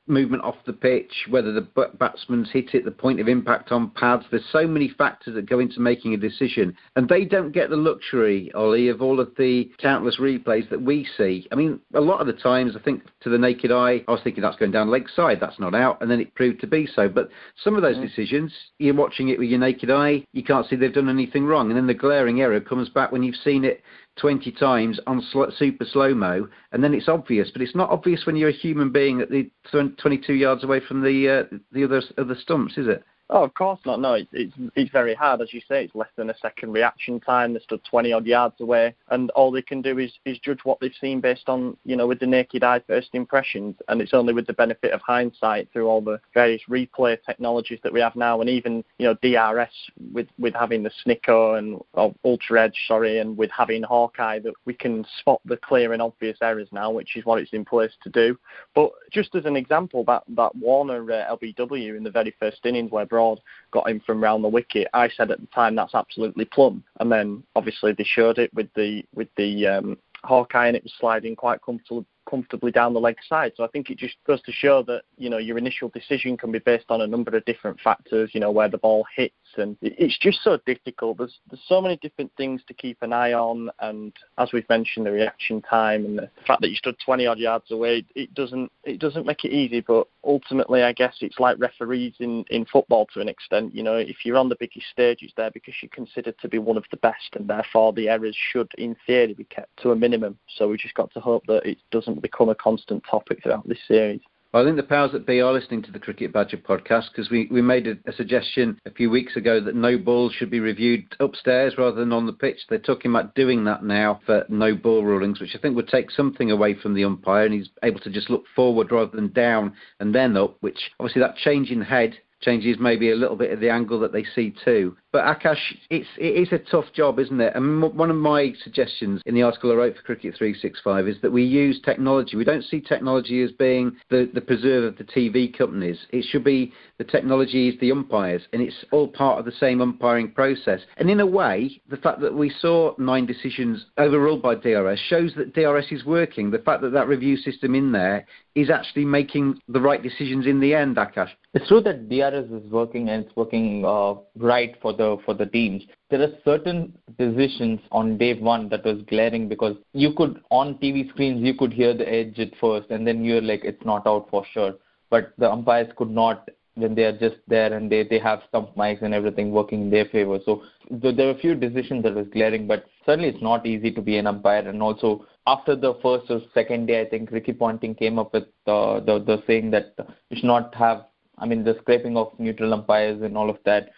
[0.07, 1.67] movement off the pitch, whether the
[1.99, 4.25] batsman's hit it, the point of impact on pads.
[4.31, 7.77] There's so many factors that go into making a decision, and they don't get the
[7.77, 11.49] luxury, Ollie, of all of the countless replays that we see.
[11.51, 14.21] I mean, a lot of the times, I think to the naked eye, I was
[14.23, 16.87] thinking that's going down leg side, that's not out, and then it proved to be
[16.87, 17.09] so.
[17.09, 17.31] But
[17.62, 18.03] some of those mm.
[18.03, 21.71] decisions, you're watching it with your naked eye, you can't see they've done anything wrong,
[21.71, 23.83] and then the glaring error comes back when you've seen it
[24.16, 27.50] 20 times on sl- super slow mo, and then it's obvious.
[27.53, 31.03] But it's not obvious when you're a human being at the 22 yards away from
[31.03, 33.05] the uh, the other other stumps, is it?
[33.31, 34.01] Oh, of course not.
[34.01, 35.85] No, it's, it's it's very hard, as you say.
[35.85, 37.55] It's less than a second reaction time.
[37.55, 40.79] They're stood 20 odd yards away, and all they can do is is judge what
[40.79, 43.77] they've seen based on you know with the naked eye first impressions.
[43.89, 47.95] And it's only with the benefit of hindsight through all the various replay technologies that
[47.95, 49.73] we have now, and even you know DRS
[50.13, 54.55] with with having the Snicko and or Ultra Edge, sorry, and with having Hawkeye that
[54.67, 57.93] we can spot the clear and obvious errors now, which is what it's in place
[58.03, 58.39] to do.
[58.75, 62.91] But just as an example, that that Warner uh, LBW in the very first innings
[62.91, 64.88] where Broad got him from round the wicket.
[64.92, 68.68] I said at the time that's absolutely plumb, and then obviously they showed it with
[68.74, 73.16] the with the um, Hawkeye, and it was sliding quite comfortably comfortably down the leg
[73.29, 73.53] side.
[73.57, 76.50] So I think it just goes to show that you know your initial decision can
[76.50, 78.31] be based on a number of different factors.
[78.33, 81.19] You know where the ball hits, and it's just so difficult.
[81.19, 85.07] There's there's so many different things to keep an eye on, and as we've mentioned,
[85.07, 88.71] the reaction time and the fact that you stood 20 odd yards away, it doesn't
[88.85, 89.81] it doesn't make it easy.
[89.81, 93.75] But ultimately, I guess it's like referees in in football to an extent.
[93.75, 96.59] You know, if you're on the biggest stage, it's there because you're considered to be
[96.59, 99.97] one of the best, and therefore the errors should, in theory, be kept to a
[99.97, 100.38] minimum.
[100.57, 103.79] So we just got to hope that it doesn't become a constant topic throughout this
[103.87, 104.21] series.
[104.55, 107.29] Well, I think the powers that be are listening to the Cricket Badger podcast because
[107.29, 110.61] we, we made a, a, suggestion a few weeks ago that no balls should be
[110.61, 112.61] reviewed upstairs rather than on the pitch.
[112.69, 116.09] They're talking about doing that now for no ball rulings, which I think would take
[116.12, 119.75] something away from the umpire and he's able to just look forward rather than down
[119.99, 123.59] and then up, which obviously that change in head changes maybe a little bit of
[123.59, 124.97] the angle that they see too.
[125.14, 127.55] But Akash, it's it is a tough job, isn't it?
[127.55, 131.31] And one of my suggestions in the article I wrote for Cricket 365 is that
[131.31, 132.37] we use technology.
[132.37, 136.00] We don't see technology as being the, the preserve of the TV companies.
[136.11, 139.81] It should be the technology is the umpires, and it's all part of the same
[139.81, 140.81] umpiring process.
[140.96, 145.33] And in a way, the fact that we saw nine decisions overruled by DRS shows
[145.37, 146.50] that DRS is working.
[146.50, 150.59] The fact that that review system in there is actually making the right decisions in
[150.59, 151.31] the end, Akash.
[151.55, 155.47] It's true that DRS is working and it's working uh, right for the for the
[155.47, 155.83] teams.
[156.11, 161.09] There are certain decisions on day one that was glaring because you could on TV
[161.11, 164.29] screens you could hear the edge at first and then you're like it's not out
[164.31, 164.75] for sure.
[165.11, 168.75] But the umpires could not when they are just there and they, they have stump
[168.77, 170.38] mics and everything working in their favor.
[170.45, 170.62] So
[171.01, 174.03] th- there were a few decisions that was glaring, but certainly it's not easy to
[174.03, 174.69] be an umpire.
[174.69, 178.45] And also after the first or second day, I think Ricky Ponting came up with
[178.67, 179.95] uh, the the saying that
[180.31, 181.07] you should not have,
[181.38, 183.90] I mean, the scraping of neutral umpires and all of that,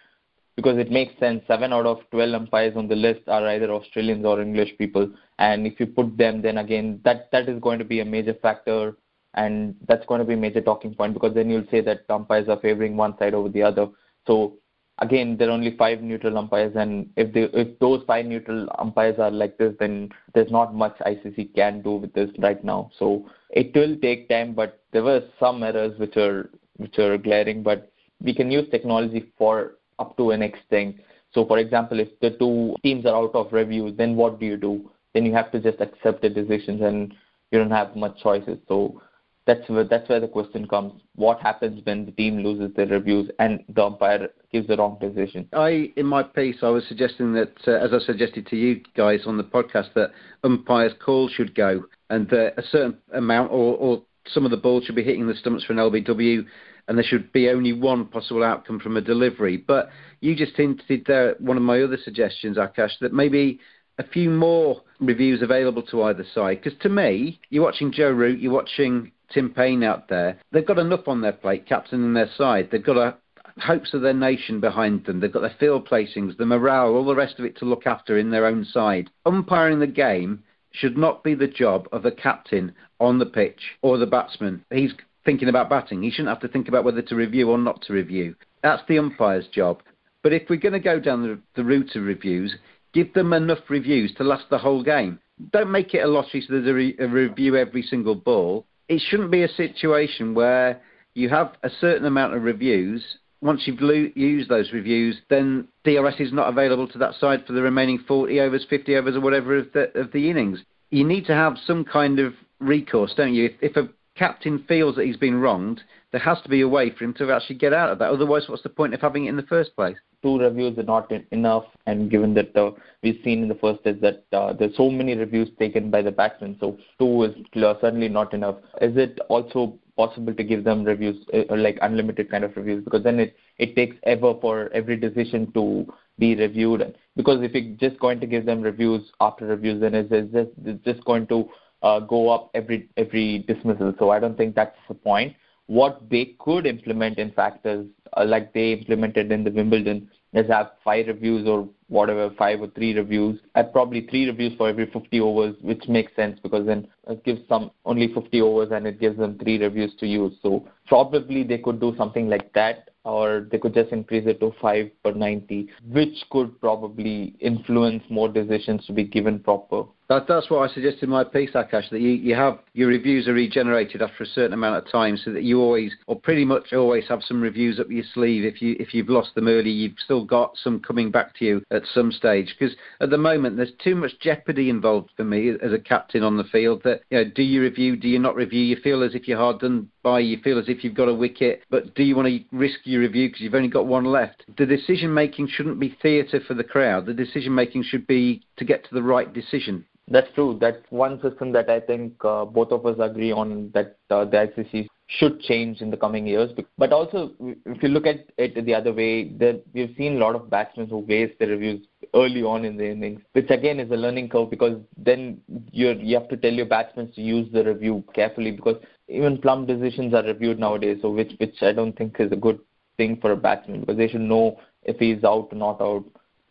[0.57, 1.43] because it makes sense.
[1.47, 5.65] Seven out of twelve umpires on the list are either Australians or English people, and
[5.65, 8.97] if you put them, then again, that that is going to be a major factor,
[9.35, 12.49] and that's going to be a major talking point because then you'll say that umpires
[12.49, 13.87] are favoring one side over the other.
[14.25, 14.57] So
[14.97, 19.19] again, there are only five neutral umpires, and if they, if those five neutral umpires
[19.19, 22.89] are like this, then there's not much ICC can do with this right now.
[22.97, 27.61] So it will take time, but there were some errors which are which are glaring,
[27.61, 27.91] but
[28.21, 30.97] we can use technology for up to an extent.
[31.33, 34.57] So, for example, if the two teams are out of review, then what do you
[34.57, 34.89] do?
[35.13, 37.13] Then you have to just accept the decisions, and
[37.51, 38.59] you don't have much choices.
[38.67, 39.01] So
[39.47, 41.01] that's where that's where the question comes.
[41.15, 45.47] What happens when the team loses their reviews and the umpire gives the wrong decision?
[45.53, 49.21] I, in my piece, I was suggesting that, uh, as I suggested to you guys
[49.25, 50.11] on the podcast, that
[50.43, 54.81] umpires' calls should go, and that a certain amount or, or some of the ball
[54.81, 56.45] should be hitting the stumps for an LBW,
[56.87, 59.57] and there should be only one possible outcome from a delivery.
[59.57, 59.89] But
[60.21, 63.59] you just hinted there one of my other suggestions, Akash, that maybe
[63.97, 66.61] a few more reviews available to either side.
[66.63, 70.79] Because to me, you're watching Joe Root, you're watching Tim Paine out there, they've got
[70.79, 72.69] enough on their plate, captaining their side.
[72.71, 73.17] They've got a,
[73.59, 75.19] hopes of their nation behind them.
[75.19, 78.17] They've got their field placings, the morale, all the rest of it to look after
[78.17, 79.09] in their own side.
[79.25, 83.97] Umpiring the game should not be the job of the captain on the pitch or
[83.97, 84.63] the batsman.
[84.71, 84.93] He's
[85.27, 86.01] thinking about batting.
[86.01, 88.33] He shouldn't have to think about whether to review or not to review.
[88.63, 89.83] That's the umpire's job.
[90.23, 92.55] But if we're going to go down the, the route of reviews,
[92.93, 95.19] give them enough reviews to last the whole game.
[95.51, 99.01] Don't make it a lottery so there's a, re- a review every single ball it
[99.01, 100.81] shouldn't be a situation where
[101.13, 103.03] you have a certain amount of reviews.
[103.41, 107.53] Once you've lo- used those reviews, then DRS is not available to that side for
[107.53, 110.59] the remaining 40 overs, 50 overs, or whatever of the, of the innings.
[110.89, 113.45] You need to have some kind of recourse, don't you?
[113.45, 116.89] If, if a captain feels that he's been wronged, there has to be a way
[116.89, 118.09] for him to actually get out of that.
[118.09, 119.97] Otherwise, what's the point of having it in the first place?
[120.23, 122.71] Two reviews are not enough, and given that uh,
[123.03, 126.11] we've seen in the first is that uh, there's so many reviews taken by the
[126.11, 128.55] batsmen, so two is certainly not enough.
[128.81, 132.83] Is it also possible to give them reviews uh, like unlimited kind of reviews?
[132.83, 135.85] Because then it it takes ever for every decision to
[136.17, 136.95] be reviewed.
[137.15, 140.83] Because if you're just going to give them reviews after reviews, then it's just, it's
[140.83, 141.47] just going to
[141.81, 143.93] uh, go up every every dismissal.
[143.99, 145.35] So I don't think that's the point
[145.67, 147.85] what they could implement, in fact, is
[148.15, 152.67] uh, like they implemented in the Wimbledon, is have five reviews or whatever, five or
[152.67, 156.87] three reviews, at probably three reviews for every 50 overs, which makes sense because then
[157.09, 160.33] it gives some only 50 overs and it gives them three reviews to use.
[160.41, 164.53] So probably they could do something like that or they could just increase it to
[164.61, 169.83] 5 per 90, which could probably influence more decisions to be given proper.
[170.09, 173.27] That, that's what I suggested in my piece, Akash, that you, you have your reviews
[173.27, 176.71] are regenerated after a certain amount of time so that you always, or pretty much
[176.71, 178.45] always have some reviews up your sleeve.
[178.45, 181.61] If, you, if you've lost them early, you've still got some coming back to you
[181.71, 182.55] at some stage.
[182.57, 186.37] Because at the moment, there's too much jeopardy involved for me as a captain on
[186.37, 188.61] the field that, you know, do you review, do you not review?
[188.61, 191.13] You feel as if you're hard done by, you feel as if you've got a
[191.13, 194.45] wicket, but do you want to risk your review because you've only got one left?
[194.57, 197.07] The decision making shouldn't be theatre for the crowd.
[197.07, 199.83] The decision making should be to get to the right decision.
[200.09, 200.57] That's true.
[200.59, 204.37] That's one system that I think uh, both of us agree on that uh, the
[204.37, 206.51] ICC should change in the coming years.
[206.77, 210.35] But also, if you look at it the other way, that we've seen a lot
[210.35, 213.95] of batsmen who waste their reviews early on in the innings, which again is a
[213.95, 215.39] learning curve because then
[215.71, 218.75] you you have to tell your batsmen to use the review carefully because
[219.07, 222.59] even plumb decisions are reviewed nowadays, so which which I don't think is a good
[222.97, 226.03] thing for a batsman because they should know if he's out or not out,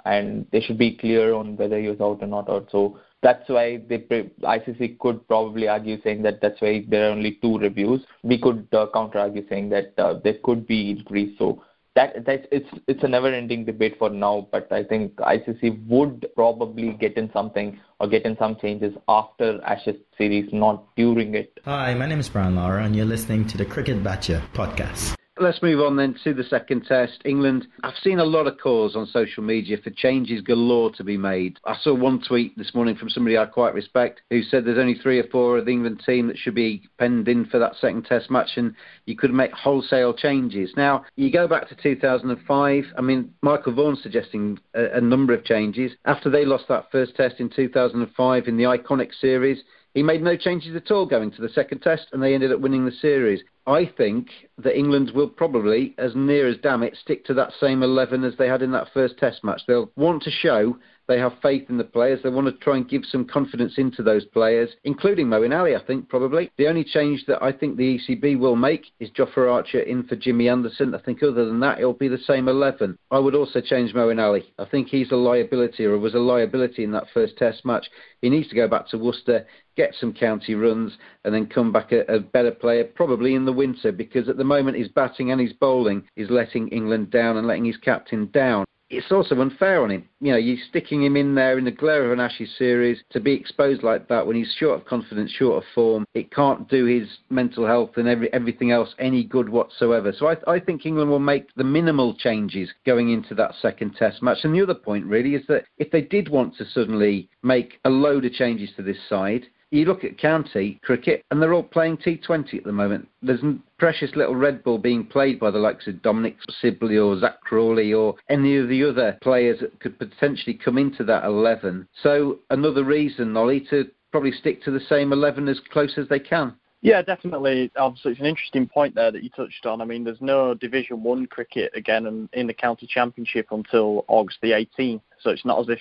[0.07, 2.69] and they should be clear on whether he was out or not out.
[2.71, 3.99] So that's why the
[4.43, 8.01] ICC could probably argue saying that that's why there are only two reviews.
[8.23, 11.37] We could uh, counter argue saying that uh, there could be increase.
[11.37, 11.65] So
[11.97, 14.47] that that's it's it's a never-ending debate for now.
[14.53, 19.61] But I think ICC would probably get in something or get in some changes after
[19.65, 21.59] Ashes series, not during it.
[21.65, 25.16] Hi, my name is Brian Lara, and you're listening to the Cricket Badger podcast.
[25.39, 27.21] Let's move on then to the second test.
[27.27, 31.19] England, I've seen a lot of calls on social media for changes galore to be
[31.19, 31.59] made.
[31.67, 34.95] I saw one tweet this morning from somebody I quite respect who said there's only
[34.95, 38.05] three or four of the England team that should be penned in for that second
[38.07, 40.73] test match and you could make wholesale changes.
[40.75, 45.45] Now, you go back to 2005, I mean, Michael Vaughan suggesting a, a number of
[45.45, 45.93] changes.
[46.07, 49.59] After they lost that first test in 2005 in the iconic series,
[49.93, 52.61] he made no changes at all going to the second test, and they ended up
[52.61, 53.43] winning the series.
[53.67, 57.83] I think that England will probably, as near as damn it, stick to that same
[57.83, 59.63] 11 as they had in that first test match.
[59.67, 60.77] They'll want to show
[61.09, 62.21] they have faith in the players.
[62.23, 65.85] They want to try and give some confidence into those players, including Moeen Ali, I
[65.85, 66.51] think, probably.
[66.59, 70.17] The only change that I think the ECB will make is Jofra Archer in for
[70.17, 70.95] Jimmy Anderson.
[70.95, 72.99] I think other than that, it'll be the same 11.
[73.11, 74.53] I would also change Moeen Ali.
[74.59, 77.87] I think he's a liability or was a liability in that first test match.
[78.21, 80.93] He needs to go back to Worcester, get some county runs,
[81.25, 84.45] and then come back a, a better player, probably in the winter, because at the
[84.45, 88.65] moment his batting and his bowling is letting England down and letting his captain down
[88.89, 90.09] it's also unfair on him.
[90.21, 93.21] You know, you're sticking him in there in the glare of an Ashes series to
[93.21, 96.05] be exposed like that when he's short of confidence, short of form.
[96.15, 100.13] It can't do his mental health and every, everything else any good whatsoever.
[100.17, 104.23] So I, I think England will make the minimal changes going into that second Test
[104.23, 104.39] match.
[104.45, 107.91] And the other point really is that if they did want to suddenly make a
[107.91, 111.97] load of changes to this side, you look at county cricket and they're all playing
[111.99, 113.09] T20 at the moment.
[113.23, 113.41] There's
[113.79, 117.93] precious little red ball being played by the likes of Dominic Sibley or Zak Crawley
[117.93, 121.89] or any of the other players that could potentially come into that 11.
[122.03, 126.21] So another reason, Nolly, to probably stick to the same 11 as close as they
[126.21, 126.55] can.
[126.83, 127.73] Yeah, definitely.
[127.77, 129.81] Obviously, it's an interesting point there that you touched on.
[129.81, 134.53] I mean, there's no Division One cricket again in the county championship until August the
[134.53, 135.81] 18th, so it's not as if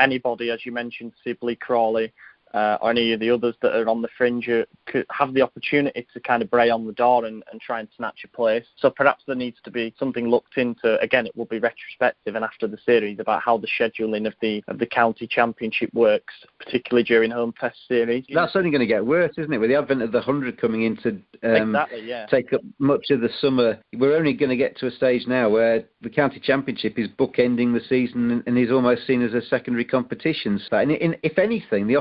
[0.00, 2.12] anybody, as you mentioned, Sibley, Crawley,
[2.54, 4.48] uh, or any of the others that are on the fringe
[4.86, 7.88] could have the opportunity to kind of bray on the door and, and try and
[7.96, 8.64] snatch a place.
[8.76, 11.00] So perhaps there needs to be something looked into.
[11.00, 14.62] Again, it will be retrospective and after the series about how the scheduling of the
[14.68, 18.24] of the county championship works, particularly during home test series.
[18.32, 19.58] That's only going to get worse, isn't it?
[19.58, 21.10] With the advent of the hundred coming in to
[21.42, 22.26] um, exactly, yeah.
[22.26, 25.48] take up much of the summer, we're only going to get to a stage now
[25.48, 29.84] where the county championship is bookending the season and is almost seen as a secondary
[29.84, 30.60] competition.
[30.70, 31.96] And in, if anything, the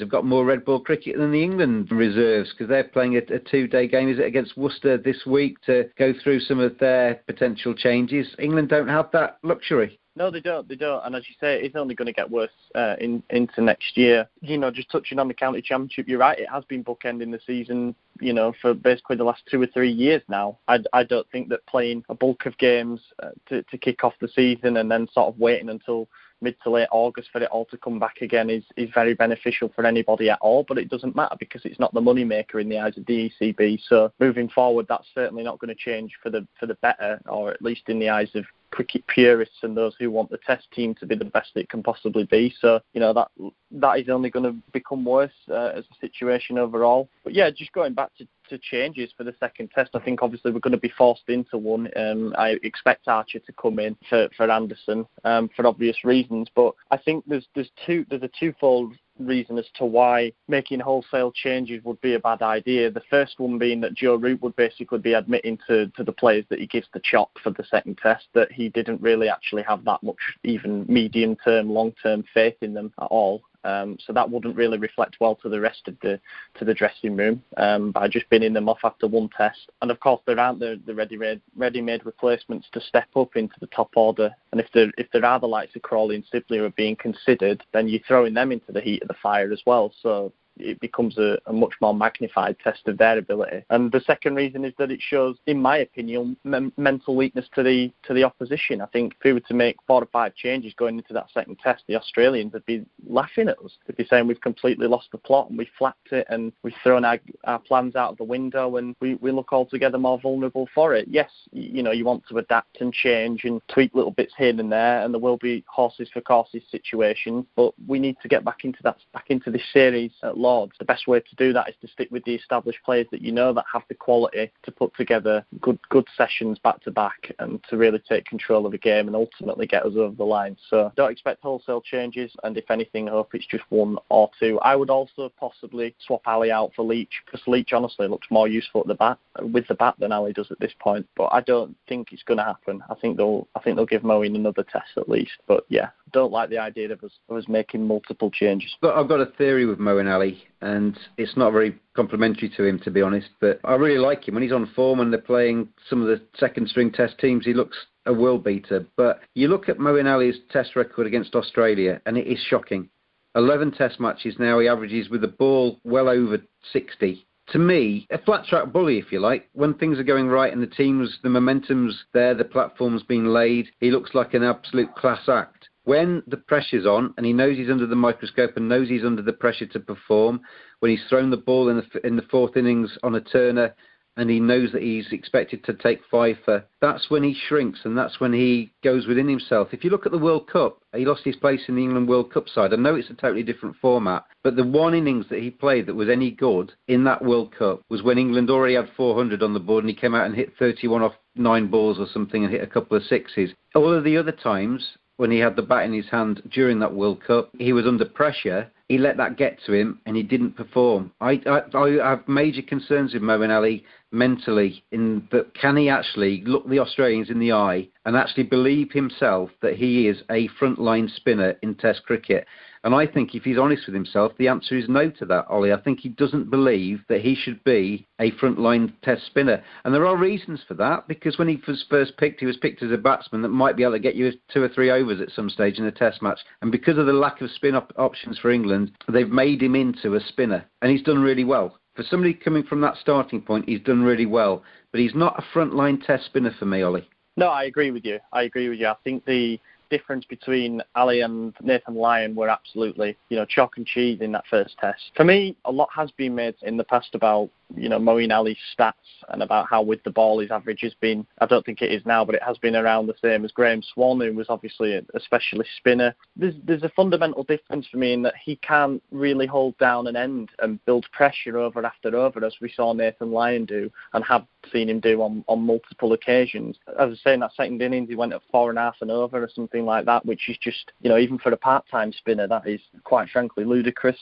[0.00, 3.38] Have got more red ball cricket than the England reserves because they're playing a, a
[3.38, 4.08] two-day game.
[4.08, 8.34] Is it against Worcester this week to go through some of their potential changes?
[8.38, 9.98] England don't have that luxury.
[10.16, 10.68] No, they don't.
[10.68, 11.04] They don't.
[11.04, 14.28] And as you say, it's only going to get worse uh, in, into next year.
[14.42, 16.38] You know, just touching on the county championship, you're right.
[16.38, 17.96] It has been bookending the season.
[18.20, 20.58] You know, for basically the last two or three years now.
[20.68, 24.14] I, I don't think that playing a bulk of games uh, to to kick off
[24.20, 26.08] the season and then sort of waiting until
[26.44, 29.72] mid to late August for it all to come back again is, is very beneficial
[29.74, 32.68] for anybody at all, but it doesn't matter because it's not the money maker in
[32.68, 33.80] the eyes of the ECB.
[33.88, 37.50] So moving forward, that's certainly not going to change for the for the better, or
[37.50, 40.96] at least in the eyes of cricket purists and those who want the test team
[40.96, 42.52] to be the best it can possibly be.
[42.60, 43.28] So, you know, that
[43.70, 47.08] that is only going to become worse uh, as a situation overall.
[47.22, 50.52] But yeah, just going back to, to changes for the second test, I think obviously
[50.52, 51.88] we're going to be forced into one.
[51.96, 56.74] Um, I expect Archer to come in for, for Anderson um, for obvious reasons, but
[56.90, 61.82] I think there's there's two there's a twofold reason as to why making wholesale changes
[61.84, 62.90] would be a bad idea.
[62.90, 66.44] The first one being that Joe Root would basically be admitting to, to the players
[66.50, 69.84] that he gives the chop for the second test, that he didn't really actually have
[69.84, 73.42] that much even medium term, long term faith in them at all.
[73.64, 76.20] Um, so that wouldn't really reflect well to the rest of the
[76.58, 79.70] to the dressing room um, by just binning them off after one test.
[79.82, 83.66] And of course, there aren't the, the ready-made ready-made replacements to step up into the
[83.68, 84.30] top order.
[84.52, 86.96] And if there if there are the likes of Crawley and Sibley who are being
[86.96, 89.92] considered, then you're throwing them into the heat of the fire as well.
[90.02, 93.64] So it becomes a, a, much more magnified test of their ability.
[93.70, 97.92] And the second reason is that it shows, in my opinion, mental weakness to the
[98.04, 98.80] to the opposition.
[98.80, 101.58] I think if we were to make four or five changes going into that second
[101.58, 103.72] test, the Australians would be laughing at us.
[103.86, 107.04] They'd be saying we've completely lost the plot and we flapped it and we've thrown
[107.04, 110.94] our, our plans out of the window and we, we look altogether more vulnerable for
[110.94, 111.06] it.
[111.08, 114.70] Yes, you know, you want to adapt and change and tweak little bits here and
[114.70, 118.64] there, and there will be horses for courses situations, but we need to get back
[118.64, 121.74] into that back into this series at Lords, the best way to do that is
[121.80, 124.94] to stick with the established players that you know that have the quality to put
[124.94, 129.06] together good good sessions back to back and to really take control of the game
[129.06, 130.56] and ultimately get us over the line.
[130.68, 134.60] So don't expect wholesale changes, and if anything, hope it's just one or two.
[134.60, 138.82] I would also possibly swap Ali out for Leach because Leach honestly looks more useful
[138.82, 141.06] at the bat with the bat than Ali does at this point.
[141.16, 142.82] But I don't think it's going to happen.
[142.90, 145.32] I think they'll I think they'll give Moeen another test at least.
[145.46, 148.74] But yeah, don't like the idea of us, of us making multiple changes.
[148.80, 152.78] But I've got a theory with Moeen Ali, and it's not very complimentary to him,
[152.84, 153.28] to be honest.
[153.40, 156.22] But I really like him when he's on form and they're playing some of the
[156.38, 157.44] second string Test teams.
[157.44, 158.86] He looks a world beater.
[158.96, 162.88] But you look at Moeen Ali's Test record against Australia, and it is shocking.
[163.34, 164.60] 11 Test matches now.
[164.60, 166.38] He averages with the ball well over
[166.72, 169.48] 60 to me, a flat track bully, if you like.
[169.52, 173.68] When things are going right and the team's, the momentum's there, the platform's been laid,
[173.80, 175.53] he looks like an absolute class act.
[175.84, 179.22] When the pressure's on and he knows he's under the microscope and knows he's under
[179.22, 180.40] the pressure to perform,
[180.80, 183.74] when he's thrown the ball in the, in the fourth innings on a turner
[184.16, 187.98] and he knows that he's expected to take five for, that's when he shrinks and
[187.98, 189.68] that's when he goes within himself.
[189.72, 192.32] If you look at the World Cup, he lost his place in the England World
[192.32, 192.72] Cup side.
[192.72, 195.94] I know it's a totally different format, but the one innings that he played that
[195.94, 199.60] was any good in that World Cup was when England already had 400 on the
[199.60, 202.62] board and he came out and hit 31 off nine balls or something and hit
[202.62, 203.50] a couple of sixes.
[203.74, 206.94] All of the other times, when he had the bat in his hand during that
[206.94, 210.56] World Cup, he was under pressure he let that get to him and he didn't
[210.56, 211.12] perform.
[211.20, 213.84] I, I, I have major concerns with Moeen Ali
[214.14, 218.92] mentally in that can he actually look the Australians in the eye and actually believe
[218.92, 222.46] himself that he is a frontline spinner in Test cricket.
[222.84, 225.72] And I think if he's honest with himself, the answer is no to that, Ollie.
[225.72, 229.64] I think he doesn't believe that he should be a frontline test spinner.
[229.84, 232.82] And there are reasons for that, because when he was first picked, he was picked
[232.82, 235.30] as a batsman that might be able to get you two or three overs at
[235.30, 236.40] some stage in a test match.
[236.60, 240.14] And because of the lack of spin op- options for England, they've made him into
[240.14, 240.66] a spinner.
[240.82, 241.78] And he's done really well.
[241.94, 244.62] For somebody coming from that starting point, he's done really well.
[244.90, 247.08] But he's not a frontline test spinner for me, Ollie.
[247.36, 248.18] No, I agree with you.
[248.32, 248.86] I agree with you.
[248.88, 249.58] I think the
[249.90, 254.44] difference between Ali and Nathan Lyon were absolutely, you know, chalk and cheese in that
[254.50, 255.12] first test.
[255.16, 258.56] For me, a lot has been made in the past about you know, Moeen Ali's
[258.76, 258.92] stats
[259.28, 262.04] and about how with the ball his average has been, I don't think it is
[262.04, 265.02] now, but it has been around the same as Graeme Swann, who was obviously a,
[265.14, 266.14] a specialist spinner.
[266.36, 270.16] There's, there's a fundamental difference for me in that he can't really hold down an
[270.16, 274.46] end and build pressure over after over, as we saw Nathan Lyon do and have
[274.72, 276.78] seen him do on, on multiple occasions.
[276.98, 279.10] As I say, in that second innings, he went at four and a half and
[279.10, 282.46] over or something like that, which is just, you know, even for a part-time spinner,
[282.46, 284.18] that is quite frankly ludicrous.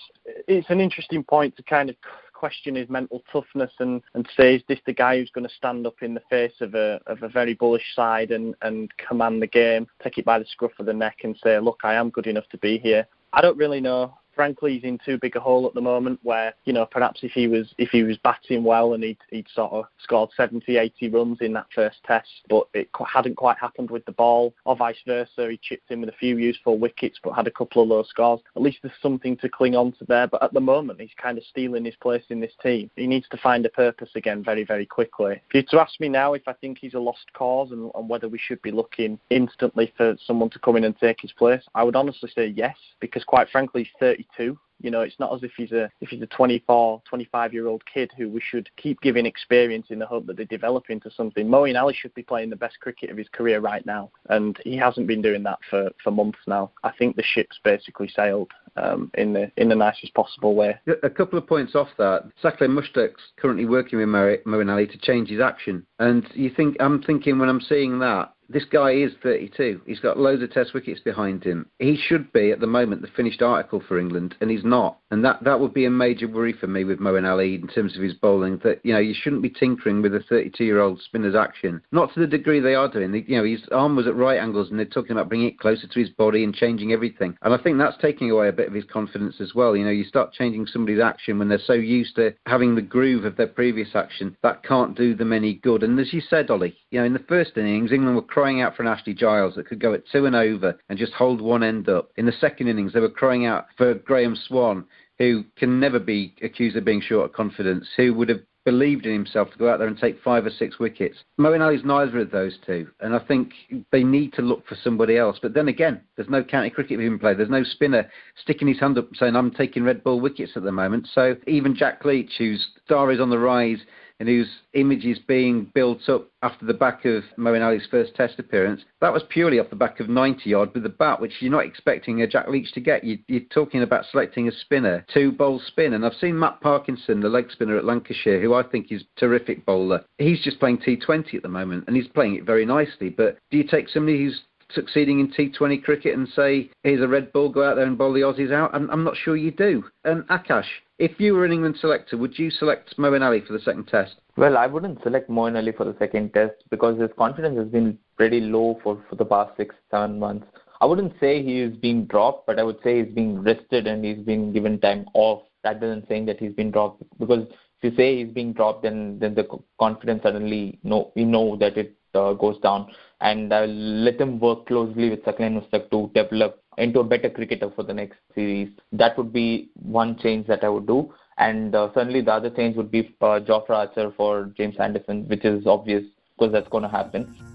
[0.49, 1.97] It's an interesting point to kind of
[2.43, 5.87] question his mental toughness and, and say, is this the guy who's going to stand
[5.87, 9.47] up in the face of a of a very bullish side and, and command the
[9.47, 12.27] game, take it by the scruff of the neck and say, look, I am good
[12.27, 13.07] enough to be here?
[13.33, 16.53] I don't really know frankly he's in too big a hole at the moment where
[16.65, 19.73] you know perhaps if he was if he was batting well and he'd, he'd sort
[19.73, 24.05] of scored 70 80 runs in that first test but it hadn't quite happened with
[24.05, 27.47] the ball or vice versa he chipped in with a few useful wickets but had
[27.47, 28.41] a couple of low scores.
[28.57, 31.39] At least there's something to cling on to there but at the moment he's kind
[31.39, 32.91] of stealing his place in this team.
[32.97, 35.41] He needs to find a purpose again very very quickly.
[35.51, 38.09] If you to ask me now if I think he's a lost cause and, and
[38.09, 41.63] whether we should be looking instantly for someone to come in and take his place
[41.77, 44.59] I would honestly say yes because quite frankly he's 30 32.
[44.81, 47.85] You know, it's not as if he's a if he's a 24, 25 year old
[47.87, 51.47] kid who we should keep giving experience in the hope that they develop into something.
[51.47, 54.77] Moeen Ali should be playing the best cricket of his career right now, and he
[54.77, 56.73] hasn't been doing that for, for months now.
[56.83, 60.77] I think the ship's basically sailed um, in the in the nicest possible way.
[61.05, 62.25] A couple of points off that.
[62.43, 67.01] Saqlain Mushtaq's currently working with Moeen Ali to change his action, and you think I'm
[67.01, 69.81] thinking when I'm seeing that this guy is 32.
[69.87, 71.67] He's got loads of test wickets behind him.
[71.79, 74.99] He should be, at the moment, the finished article for England, and he's not.
[75.11, 77.97] And that, that would be a major worry for me with Moeen Ali in terms
[77.97, 81.83] of his bowling, that, you know, you shouldn't be tinkering with a 32-year-old spinner's action.
[81.93, 83.13] Not to the degree they are doing.
[83.27, 85.87] You know, his arm was at right angles, and they're talking about bringing it closer
[85.87, 87.37] to his body and changing everything.
[87.43, 89.77] And I think that's taking away a bit of his confidence as well.
[89.77, 93.25] You know, you start changing somebody's action when they're so used to having the groove
[93.25, 95.83] of their previous action, that can't do them any good.
[95.83, 98.75] And as you said, Ollie, you know, in the first innings, England were crying out
[98.75, 101.63] for an Ashley Giles that could go at two and over and just hold one
[101.63, 102.11] end up.
[102.17, 104.85] In the second innings, they were crying out for Graeme Swann,
[105.21, 109.13] who can never be accused of being short of confidence, who would have believed in
[109.13, 111.19] himself to go out there and take five or six wickets.
[111.39, 113.53] Moeen Ali's neither of those two, and I think
[113.93, 115.39] they need to look for somebody else.
[115.41, 117.39] But then again, there's no county cricket being played.
[117.39, 118.11] There's no spinner
[118.43, 121.09] sticking his hand up saying, I'm taking red ball wickets at the moment.
[121.15, 123.79] So even Jack Leach, whose star is on the rise,
[124.21, 128.39] and whose image is being built up after the back of Moeen Ali's first Test
[128.39, 131.53] appearance, that was purely off the back of 90 odd with the bat, which you're
[131.53, 133.05] not expecting a Jack Leach to get.
[133.05, 137.21] You, are talking about selecting a spinner, two bowl spin, and I've seen Matt Parkinson,
[137.21, 140.05] the leg spinner at Lancashire, who I think is a terrific bowler.
[140.19, 143.09] He's just playing T20 at the moment, and he's playing it very nicely.
[143.09, 144.43] But do you take somebody who's
[144.75, 148.13] succeeding in T20 cricket and say, here's a red ball, go out there and bowl
[148.13, 148.75] the Aussies out?
[148.75, 149.85] I'm, I'm not sure you do.
[150.07, 150.67] Akash,
[150.99, 154.17] if you were an England selector, would you select Moeen Ali for the second test?
[154.37, 157.99] Well, I wouldn't select Moeen Ali for the second test because his confidence has been
[158.17, 160.47] pretty low for, for the past six, seven months.
[160.81, 164.05] I wouldn't say he is being dropped, but I would say he's being rested and
[164.05, 167.05] he's being given time off rather than saying that he's been dropped.
[167.21, 167.47] Because
[167.81, 169.47] if you say he's being dropped, then then the
[169.79, 172.91] confidence suddenly know we know that it uh, goes down.
[173.23, 177.71] And I'll let him work closely with Saqlain Mushtaq to develop into a better cricketer
[177.71, 178.69] for the next series.
[178.91, 181.15] That would be one change that I would do.
[181.39, 185.45] And uh, certainly the other change would be uh, Jofra Archer for James Anderson, which
[185.45, 186.05] is obvious
[186.37, 187.52] because that's going to happen.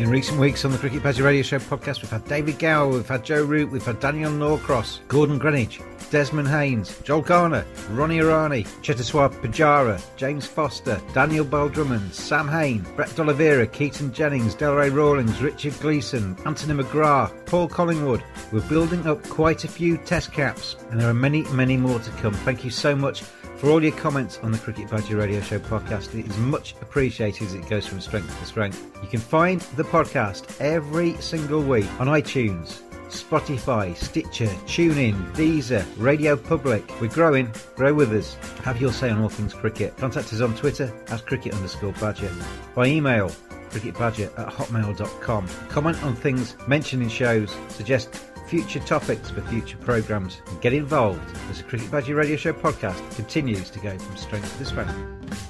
[0.00, 3.06] In recent weeks on the Cricket Badger Radio Show podcast, we've had David Gower, we've
[3.06, 8.66] had Joe Root, we've had Daniel Norcross, Gordon Greenidge, Desmond Haynes, Joel Garner, Ronnie Irani,
[8.80, 15.78] Cheteshwar Pujara, James Foster, Daniel Bell-Drummond, Sam Hain, Brett D'Oliveira, Keaton Jennings, Delray Rawlins, Richard
[15.80, 18.24] Gleeson, Anthony McGrath, Paul Collingwood.
[18.52, 22.10] We're building up quite a few test caps, and there are many, many more to
[22.12, 22.32] come.
[22.32, 23.22] Thank you so much
[23.60, 26.18] for all your comments on the Cricket Badger Radio Show podcast.
[26.18, 28.90] It is much appreciated as it goes from strength to strength.
[29.02, 36.36] You can find the podcast every single week on iTunes, Spotify, Stitcher, TuneIn, Deezer, Radio
[36.36, 36.90] Public.
[37.02, 37.52] We're growing.
[37.76, 38.34] Grow with us.
[38.64, 39.94] Have your say on all things cricket.
[39.98, 42.32] Contact us on Twitter at cricket underscore badger.
[42.74, 43.28] By email,
[43.68, 45.46] cricketbadger at hotmail.com.
[45.68, 47.54] Comment on things mentioned in shows.
[47.68, 48.14] Suggest
[48.50, 50.42] future topics for future programmes.
[50.48, 51.20] And get involved
[51.50, 55.40] as the Cricket Badger Radio Show podcast continues to go from strength to strength.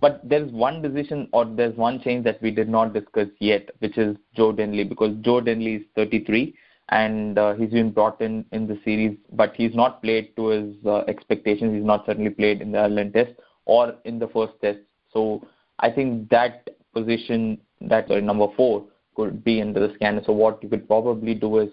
[0.00, 3.96] But there's one decision or there's one change that we did not discuss yet, which
[3.96, 6.52] is Joe Denley, because Joe Denley is 33
[6.88, 10.74] and uh, he's been brought in in the series, but he's not played to his
[10.84, 11.76] uh, expectations.
[11.76, 13.34] He's not certainly played in the Ireland Test
[13.66, 14.80] or in the first Test.
[15.12, 15.46] So
[15.78, 20.22] I think that position, that number four, could be under the scanner.
[20.26, 21.68] So what you could probably do is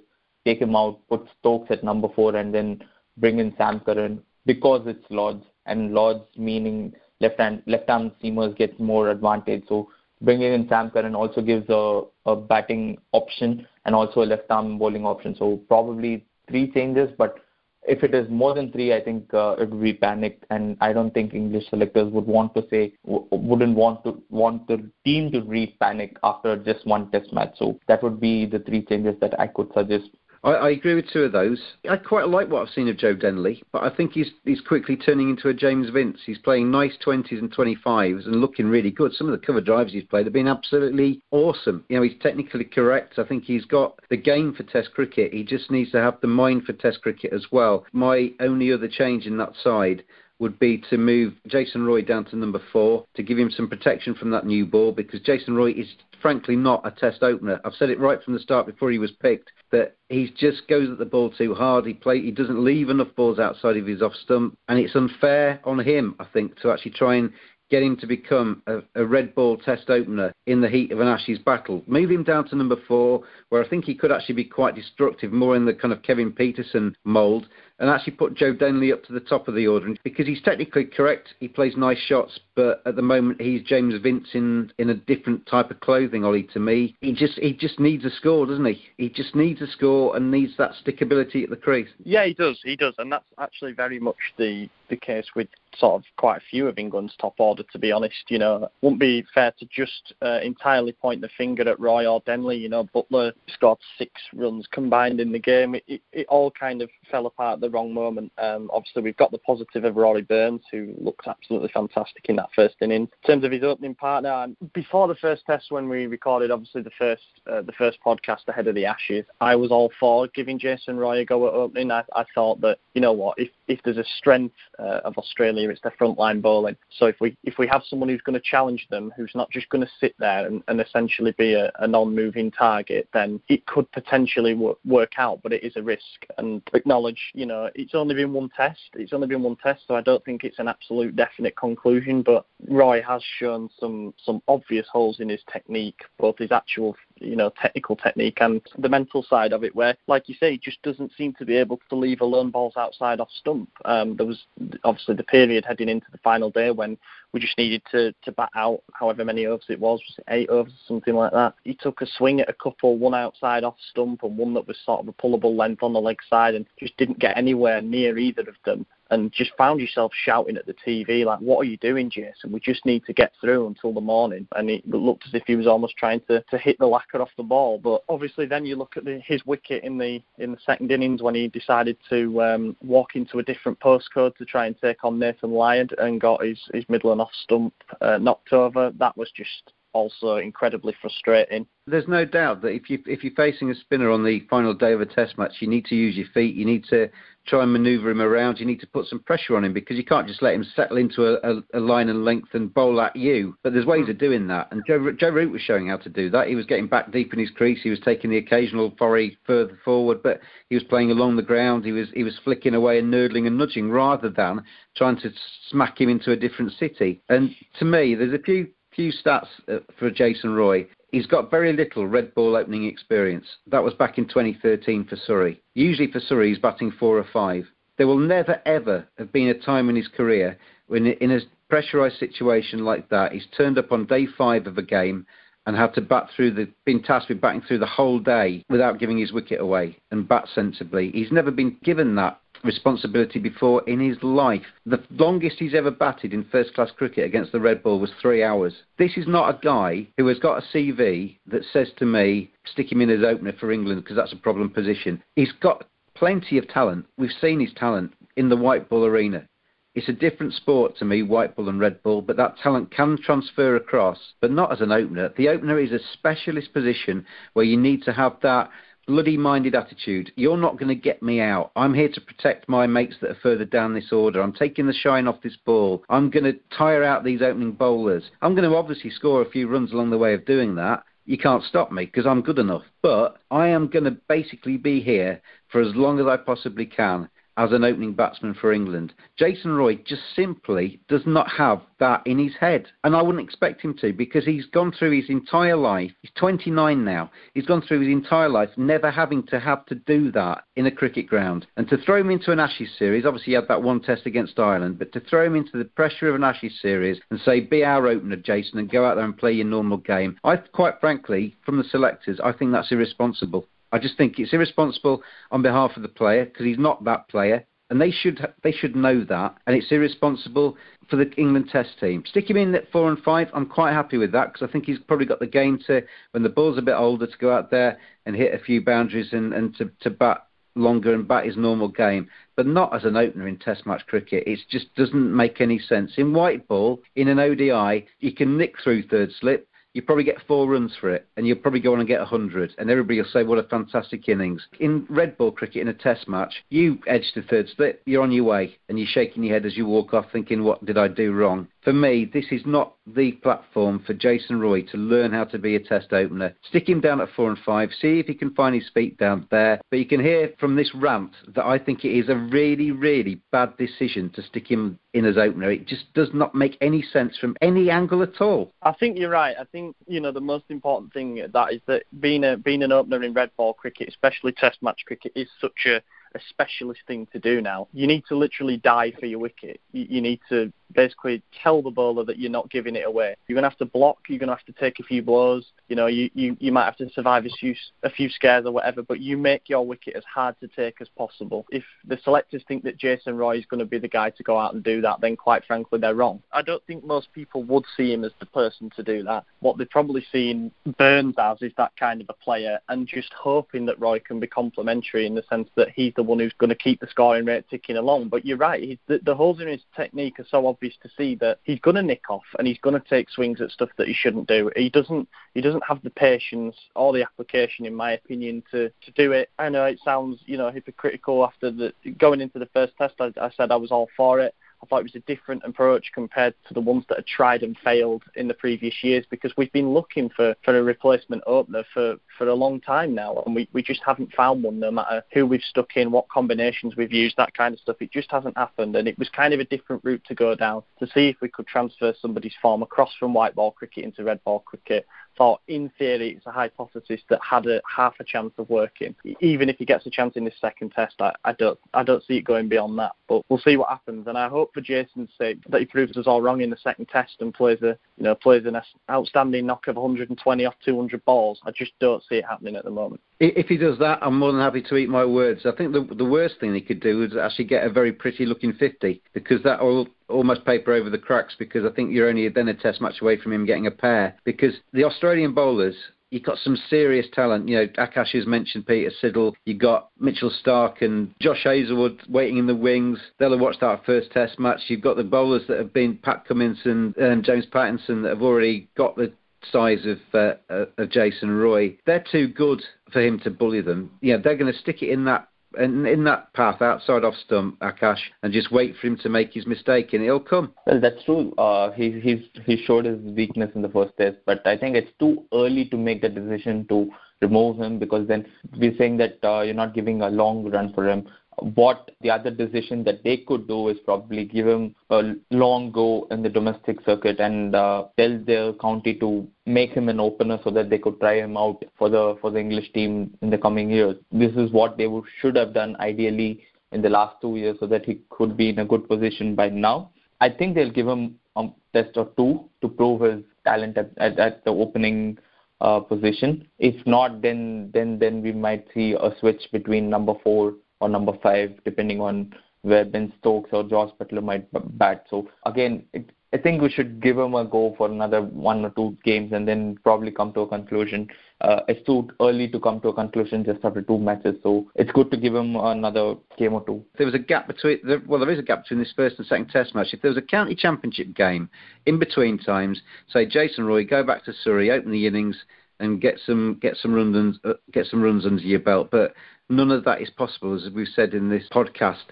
[0.45, 2.83] take him out, put Stokes at number four, and then
[3.17, 8.55] bring in Sam Curran because it's Lords, and Lords meaning left hand left arm seamers
[8.57, 9.63] get more advantage.
[9.67, 9.89] So
[10.21, 14.77] bringing in Sam Curran also gives a, a batting option and also a left arm
[14.77, 15.35] bowling option.
[15.37, 17.39] So probably three changes, but
[17.87, 20.91] if it is more than three, I think uh, it would be panicked, and I
[20.91, 25.31] don't think English selectors would want to say w- wouldn't want to want the team
[25.31, 27.53] to read panic after just one Test match.
[27.57, 30.09] So that would be the three changes that I could suggest
[30.45, 31.59] I, I, agree with two of those.
[31.89, 34.95] I quite like what I've seen of Joe Denley, but I think he's he's quickly
[34.95, 36.19] turning into a James Vince.
[36.23, 39.13] He's playing nice 20s and 25s and looking really good.
[39.13, 41.83] Some of the cover drives he's played have been absolutely awesome.
[41.89, 43.17] You know, he's technically correct.
[43.17, 45.33] I think he's got the game for Test cricket.
[45.33, 47.85] He just needs to have the mind for Test cricket as well.
[47.91, 50.03] My only other change in that side
[50.39, 54.15] would be to move Jason Roy down to number four to give him some protection
[54.15, 55.87] from that new ball because Jason Roy is
[56.21, 57.61] frankly not a test opener.
[57.63, 60.89] I've said it right from the start before he was picked that he just goes
[60.89, 61.85] at the ball too hard.
[61.85, 65.59] He play he doesn't leave enough balls outside of his off stump, and it's unfair
[65.63, 67.31] on him, I think, to actually try and
[67.69, 71.07] get him to become a, a, red ball test opener in the heat of an
[71.07, 71.83] Ashes battle.
[71.87, 75.31] Move him down to number four, where I think he could actually be quite destructive,
[75.31, 77.47] more in the kind of Kevin Pietersen mould,
[77.79, 79.93] and actually put Joe Denley up to the top of the order.
[80.03, 84.29] Because he's technically correct, he plays nice shots, but at the moment he's James Vince
[84.33, 86.95] in, in a different type of clothing, Ollie, to me.
[87.01, 88.81] He just he just needs a score, doesn't he?
[88.97, 91.89] He just needs a score and needs that stickability at the crease.
[92.03, 95.95] Yeah, he does, he does, and that's actually very much the, the case with sort
[95.95, 98.15] of quite a few of England's top order, to be honest.
[98.29, 102.21] You know, wouldn't be fair to just uh, entirely point the finger at Roy or
[102.25, 102.57] Denley.
[102.57, 105.75] You know, Buttler scored six runs combined in the game.
[105.75, 108.31] It, it, it all kind of fell apart at the wrong moment.
[108.37, 112.49] Um, obviously, we've got the positive of Rory Burns, who looked absolutely fantastic in that
[112.55, 112.95] first inning.
[112.95, 116.91] In terms of his opening partner, before the first test, when we recorded, obviously the
[116.97, 120.97] first uh, the first podcast ahead of the Ashes, I was all for giving Jason
[120.97, 121.91] Roy a go at opening.
[121.91, 125.69] I, I thought that you know what, if if there's a strength uh, of Australia,
[125.69, 126.75] it's their frontline bowling.
[126.97, 129.69] So if we if we have someone who's going to challenge them, who's not just
[129.69, 133.89] going to sit there and, and essentially be a, a, non-moving target, then it could
[133.91, 134.53] potentially
[134.85, 135.39] work out.
[135.43, 138.79] But it is a risk, and acknowledge, you know, it's only been one test.
[138.93, 142.21] It's only been one test, so I don't think it's an absolute definite conclusion.
[142.21, 147.35] But Roy has shown some some obvious holes in his technique, both his actual you
[147.35, 150.81] know technical technique and the mental side of it, where like you say, he just
[150.81, 153.69] doesn't seem to be able to leave alone balls outside off stump.
[153.85, 154.43] Um, there was
[154.83, 156.97] obviously the period heading into the final day when
[157.31, 160.49] we just needed to to bat out however many overs it was, was it eight
[160.49, 161.53] overs or something like that.
[161.63, 164.77] He took a swing at a couple, one outside off stump and one that was
[164.85, 168.17] sort of a pullable length on the leg side, and just didn't get anywhere near
[168.17, 168.85] either of them
[169.15, 172.51] and just found yourself shouting at the TV like, "What are you doing, Jason?
[172.51, 175.55] We just need to get through until the morning." And it looked as if he
[175.55, 177.79] was almost trying to, to hit the lacquer off the ball.
[177.79, 181.21] But obviously, then you look at the, his wicket in the in the second innings
[181.21, 185.17] when he decided to um, walk into a different postcode to try and take on
[185.17, 188.91] Nathan Lyon and got his his middle and off stump uh, knocked over.
[188.99, 191.65] That was just also incredibly frustrating.
[191.87, 194.91] There's no doubt that if you if you're facing a spinner on the final day
[194.91, 196.55] of a Test match, you need to use your feet.
[196.55, 197.09] You need to
[197.47, 198.59] try and manoeuvre him around.
[198.59, 200.97] You need to put some pressure on him because you can't just let him settle
[200.97, 203.55] into a, a, a line and length and bowl at you.
[203.63, 206.29] But there's ways of doing that, and Joe, Joe Root was showing how to do
[206.31, 206.47] that.
[206.47, 207.79] He was getting back deep in his crease.
[207.81, 211.85] He was taking the occasional foray further forward, but he was playing along the ground.
[211.85, 214.63] He was he was flicking away and nurdling and nudging rather than
[214.97, 215.29] trying to
[215.69, 217.21] smack him into a different city.
[217.29, 220.87] And to me, there's a few few stats uh, for Jason Roy.
[221.11, 223.45] He's got very little red ball opening experience.
[223.67, 225.61] That was back in 2013 for Surrey.
[225.73, 227.65] Usually for Surrey, he's batting four or five.
[227.97, 231.39] There will never, ever have been a time in his career when, in a
[231.71, 235.25] pressurised situation like that, he's turned up on day five of a game
[235.65, 238.99] and had to bat through the, been tasked with batting through the whole day without
[238.99, 241.09] giving his wicket away and bat sensibly.
[241.11, 244.65] He's never been given that responsibility before in his life.
[244.85, 248.43] The longest he's ever batted in first class cricket against the red ball was three
[248.43, 248.73] hours.
[248.97, 252.91] This is not a guy who has got a CV that says to me, stick
[252.91, 255.21] him in as opener for England because that's a problem position.
[255.35, 257.05] He's got plenty of talent.
[257.17, 259.47] We've seen his talent in the white ball arena.
[259.93, 263.17] It's a different sport to me, white ball and red ball, but that talent can
[263.17, 265.31] transfer across, but not as an opener.
[265.37, 268.69] The opener is a specialist position where you need to have that
[269.07, 270.31] bloody minded attitude.
[270.35, 271.71] You're not going to get me out.
[271.75, 274.41] I'm here to protect my mates that are further down this order.
[274.41, 276.03] I'm taking the shine off this ball.
[276.09, 278.23] I'm going to tire out these opening bowlers.
[278.41, 281.03] I'm going to obviously score a few runs along the way of doing that.
[281.25, 282.83] You can't stop me because I'm good enough.
[283.01, 287.29] But I am going to basically be here for as long as I possibly can
[287.57, 289.13] as an opening batsman for England.
[289.37, 292.87] Jason Roy just simply does not have that in his head.
[293.03, 296.11] And I wouldn't expect him to because he's gone through his entire life.
[296.21, 297.31] He's 29 now.
[297.53, 300.91] He's gone through his entire life never having to have to do that in a
[300.91, 301.67] cricket ground.
[301.77, 304.59] And to throw him into an Ashes series, obviously he had that one test against
[304.59, 307.83] Ireland, but to throw him into the pressure of an Ashes series and say, be
[307.83, 311.55] our opener, Jason, and go out there and play your normal game, I quite frankly,
[311.65, 313.67] from the selectors, I think that's irresponsible.
[313.91, 315.21] I just think it's irresponsible
[315.51, 318.95] on behalf of the player because he's not that player, and they should they should
[318.95, 319.55] know that.
[319.67, 320.77] And it's irresponsible
[321.09, 322.23] for the England Test team.
[322.25, 323.49] Stick him in at four and five.
[323.53, 326.43] I'm quite happy with that because I think he's probably got the game to when
[326.43, 329.53] the ball's a bit older to go out there and hit a few boundaries and,
[329.53, 333.47] and to, to bat longer and bat his normal game, but not as an opener
[333.47, 334.43] in Test match cricket.
[334.45, 336.13] It just doesn't make any sense.
[336.17, 340.45] In white ball, in an ODI, you can nick through third slip you probably get
[340.45, 343.29] four runs for it, and you'll probably go on and get 100, and everybody will
[343.29, 344.61] say, what a fantastic innings.
[344.81, 348.33] In red ball cricket, in a test match, you edge the third slip, you're on
[348.33, 351.07] your way, and you're shaking your head as you walk off thinking, what did I
[351.07, 351.69] do wrong?
[351.85, 355.75] For me, this is not the platform for Jason Roy to learn how to be
[355.75, 356.55] a test opener.
[356.67, 359.47] Stick him down at four and five, see if he can find his feet down
[359.51, 359.79] there.
[359.91, 363.39] But you can hear from this rant that I think it is a really, really
[363.51, 365.71] bad decision to stick him in as opener.
[365.71, 368.73] It just does not make any sense from any angle at all.
[368.83, 369.55] I think you're right.
[369.59, 372.91] I think you know the most important thing that is that being a being an
[372.91, 376.01] opener in red ball cricket, especially Test match cricket, is such a
[376.35, 377.87] a specialist thing to do now.
[377.93, 379.79] You need to literally die for your wicket.
[379.93, 383.35] You, you need to basically tell the bowler that you're not giving it away.
[383.47, 384.19] You're going to have to block.
[384.27, 385.65] You're going to have to take a few blows.
[385.87, 388.71] You know, you, you, you might have to survive a few a few scares or
[388.71, 389.01] whatever.
[389.01, 391.65] But you make your wicket as hard to take as possible.
[391.71, 394.57] If the selectors think that Jason Roy is going to be the guy to go
[394.57, 396.41] out and do that, then quite frankly they're wrong.
[396.51, 399.45] I don't think most people would see him as the person to do that.
[399.59, 403.85] What they've probably seen Burns as is that kind of a player, and just hoping
[403.85, 406.75] that Roy can be complementary in the sense that he's the one who's going to
[406.75, 408.29] keep the scoring rate ticking along.
[408.29, 408.81] But you're right.
[408.81, 411.95] He's, the, the holes in his technique are so obvious to see that he's going
[411.95, 414.71] to nick off and he's going to take swings at stuff that he shouldn't do.
[414.75, 419.11] He doesn't he doesn't have the patience or the application, in my opinion, to, to
[419.15, 419.49] do it.
[419.57, 423.15] I know it sounds you know hypocritical after the going into the first test.
[423.19, 424.53] I, I said I was all for it.
[424.85, 427.75] I thought it was a different approach compared to the ones that had tried and
[427.83, 432.17] failed in the previous years because we've been looking for, for a replacement opener for,
[432.37, 435.47] for a long time now and we, we just haven't found one no matter who
[435.47, 437.95] we've stuck in, what combinations we've used, that kind of stuff.
[437.99, 440.83] It just hasn't happened and it was kind of a different route to go down
[440.99, 444.43] to see if we could transfer somebody's form across from white ball cricket into red
[444.43, 445.07] ball cricket
[445.37, 449.15] thought in theory it's a hypothesis that had a half a chance of working.
[449.39, 452.23] Even if he gets a chance in this second test, I, I don't I don't
[452.23, 453.13] see it going beyond that.
[453.27, 454.27] But we'll see what happens.
[454.27, 457.07] And I hope for Jason's sake that he proves us all wrong in the second
[457.07, 458.79] test and plays a you know plays an
[459.09, 461.59] outstanding knock of 120 off 200 balls.
[461.65, 463.21] I just don't see it happening at the moment.
[463.39, 465.65] If he does that, I'm more than happy to eat my words.
[465.65, 468.45] I think the the worst thing he could do is actually get a very pretty
[468.45, 472.47] looking 50 because that will almost paper over the cracks because I think you're only
[472.49, 475.95] then a test match away from him getting a pair because the Australian bowlers
[476.31, 477.67] you've got some serious talent.
[477.69, 479.53] You know, Akash has mentioned Peter Siddle.
[479.65, 483.19] You've got Mitchell Starc and Josh Hazlewood waiting in the wings.
[483.39, 484.81] They'll have watched our first test match.
[484.87, 488.41] You've got the bowlers that have been Pat Cummins and, and James Pattinson that have
[488.41, 489.31] already got the
[489.71, 491.97] size of, uh, uh, of Jason Roy.
[492.05, 494.11] They're too good for him to bully them.
[494.21, 495.47] Yeah, they're going to stick it in that
[495.77, 499.53] in, in that path outside off stump, Akash, and just wait for him to make
[499.53, 500.73] his mistake, and it'll come.
[500.85, 501.53] Well, that's true.
[501.57, 505.11] Uh, he he's he showed his weakness in the first test, but I think it's
[505.19, 507.11] too early to make the decision to
[507.41, 508.45] remove him because then
[508.77, 511.27] we're saying that uh, you're not giving a long run for him
[511.59, 516.27] what the other decision that they could do is probably give him a long go
[516.31, 520.69] in the domestic circuit and uh, tell their county to make him an opener so
[520.69, 523.89] that they could try him out for the for the English team in the coming
[523.89, 524.15] years.
[524.31, 527.87] This is what they would, should have done ideally in the last two years so
[527.87, 530.11] that he could be in a good position by now.
[530.41, 534.37] I think they'll give him a test or two to prove his talent at, at,
[534.39, 535.37] at the opening
[535.81, 536.67] uh, position.
[536.79, 540.73] If not, then then then we might see a switch between number four
[541.05, 545.25] or number five, depending on where Ben Stokes or Josh Buttler might bat.
[545.29, 548.91] So again, it, I think we should give him a go for another one or
[548.91, 551.27] two games and then probably come to a conclusion.
[551.61, 555.11] Uh, it's too early to come to a conclusion just after two matches, so it's
[555.11, 557.03] good to give him another game or two.
[557.17, 559.69] There was a gap between, well, there is a gap between this first and second
[559.69, 560.13] Test match.
[560.13, 561.69] If there was a county championship game
[562.05, 565.57] in between times, say Jason Roy, go back to Surrey, open the innings,
[565.99, 567.57] and get some get some runs
[567.91, 569.09] get some runs under your belt.
[569.11, 569.33] But
[569.69, 572.23] none of that is possible, as we've said in this podcast.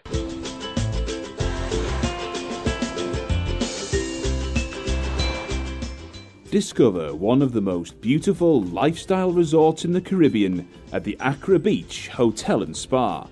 [6.52, 12.10] Discover one of the most beautiful lifestyle resorts in the Caribbean at the Accra Beach
[12.10, 13.28] Hotel and Spa.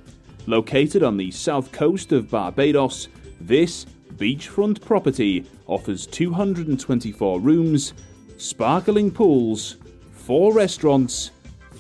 [0.48, 3.86] Located on the south coast of Barbados, this
[4.16, 7.94] beachfront property offers 224 rooms,
[8.38, 9.78] sparkling pools,
[10.12, 11.30] four restaurants,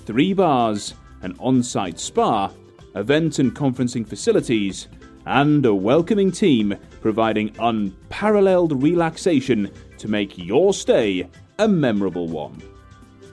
[0.06, 2.52] three bars, an on site spa,
[2.96, 4.88] event and conferencing facilities,
[5.26, 11.28] and a welcoming team providing unparalleled relaxation to make your stay
[11.60, 12.62] a memorable one.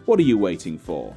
[0.05, 1.15] What are you waiting for?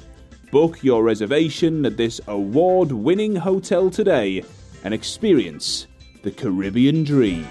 [0.50, 4.44] Book your reservation at this award winning hotel today
[4.84, 5.86] and experience
[6.22, 7.46] the Caribbean dream.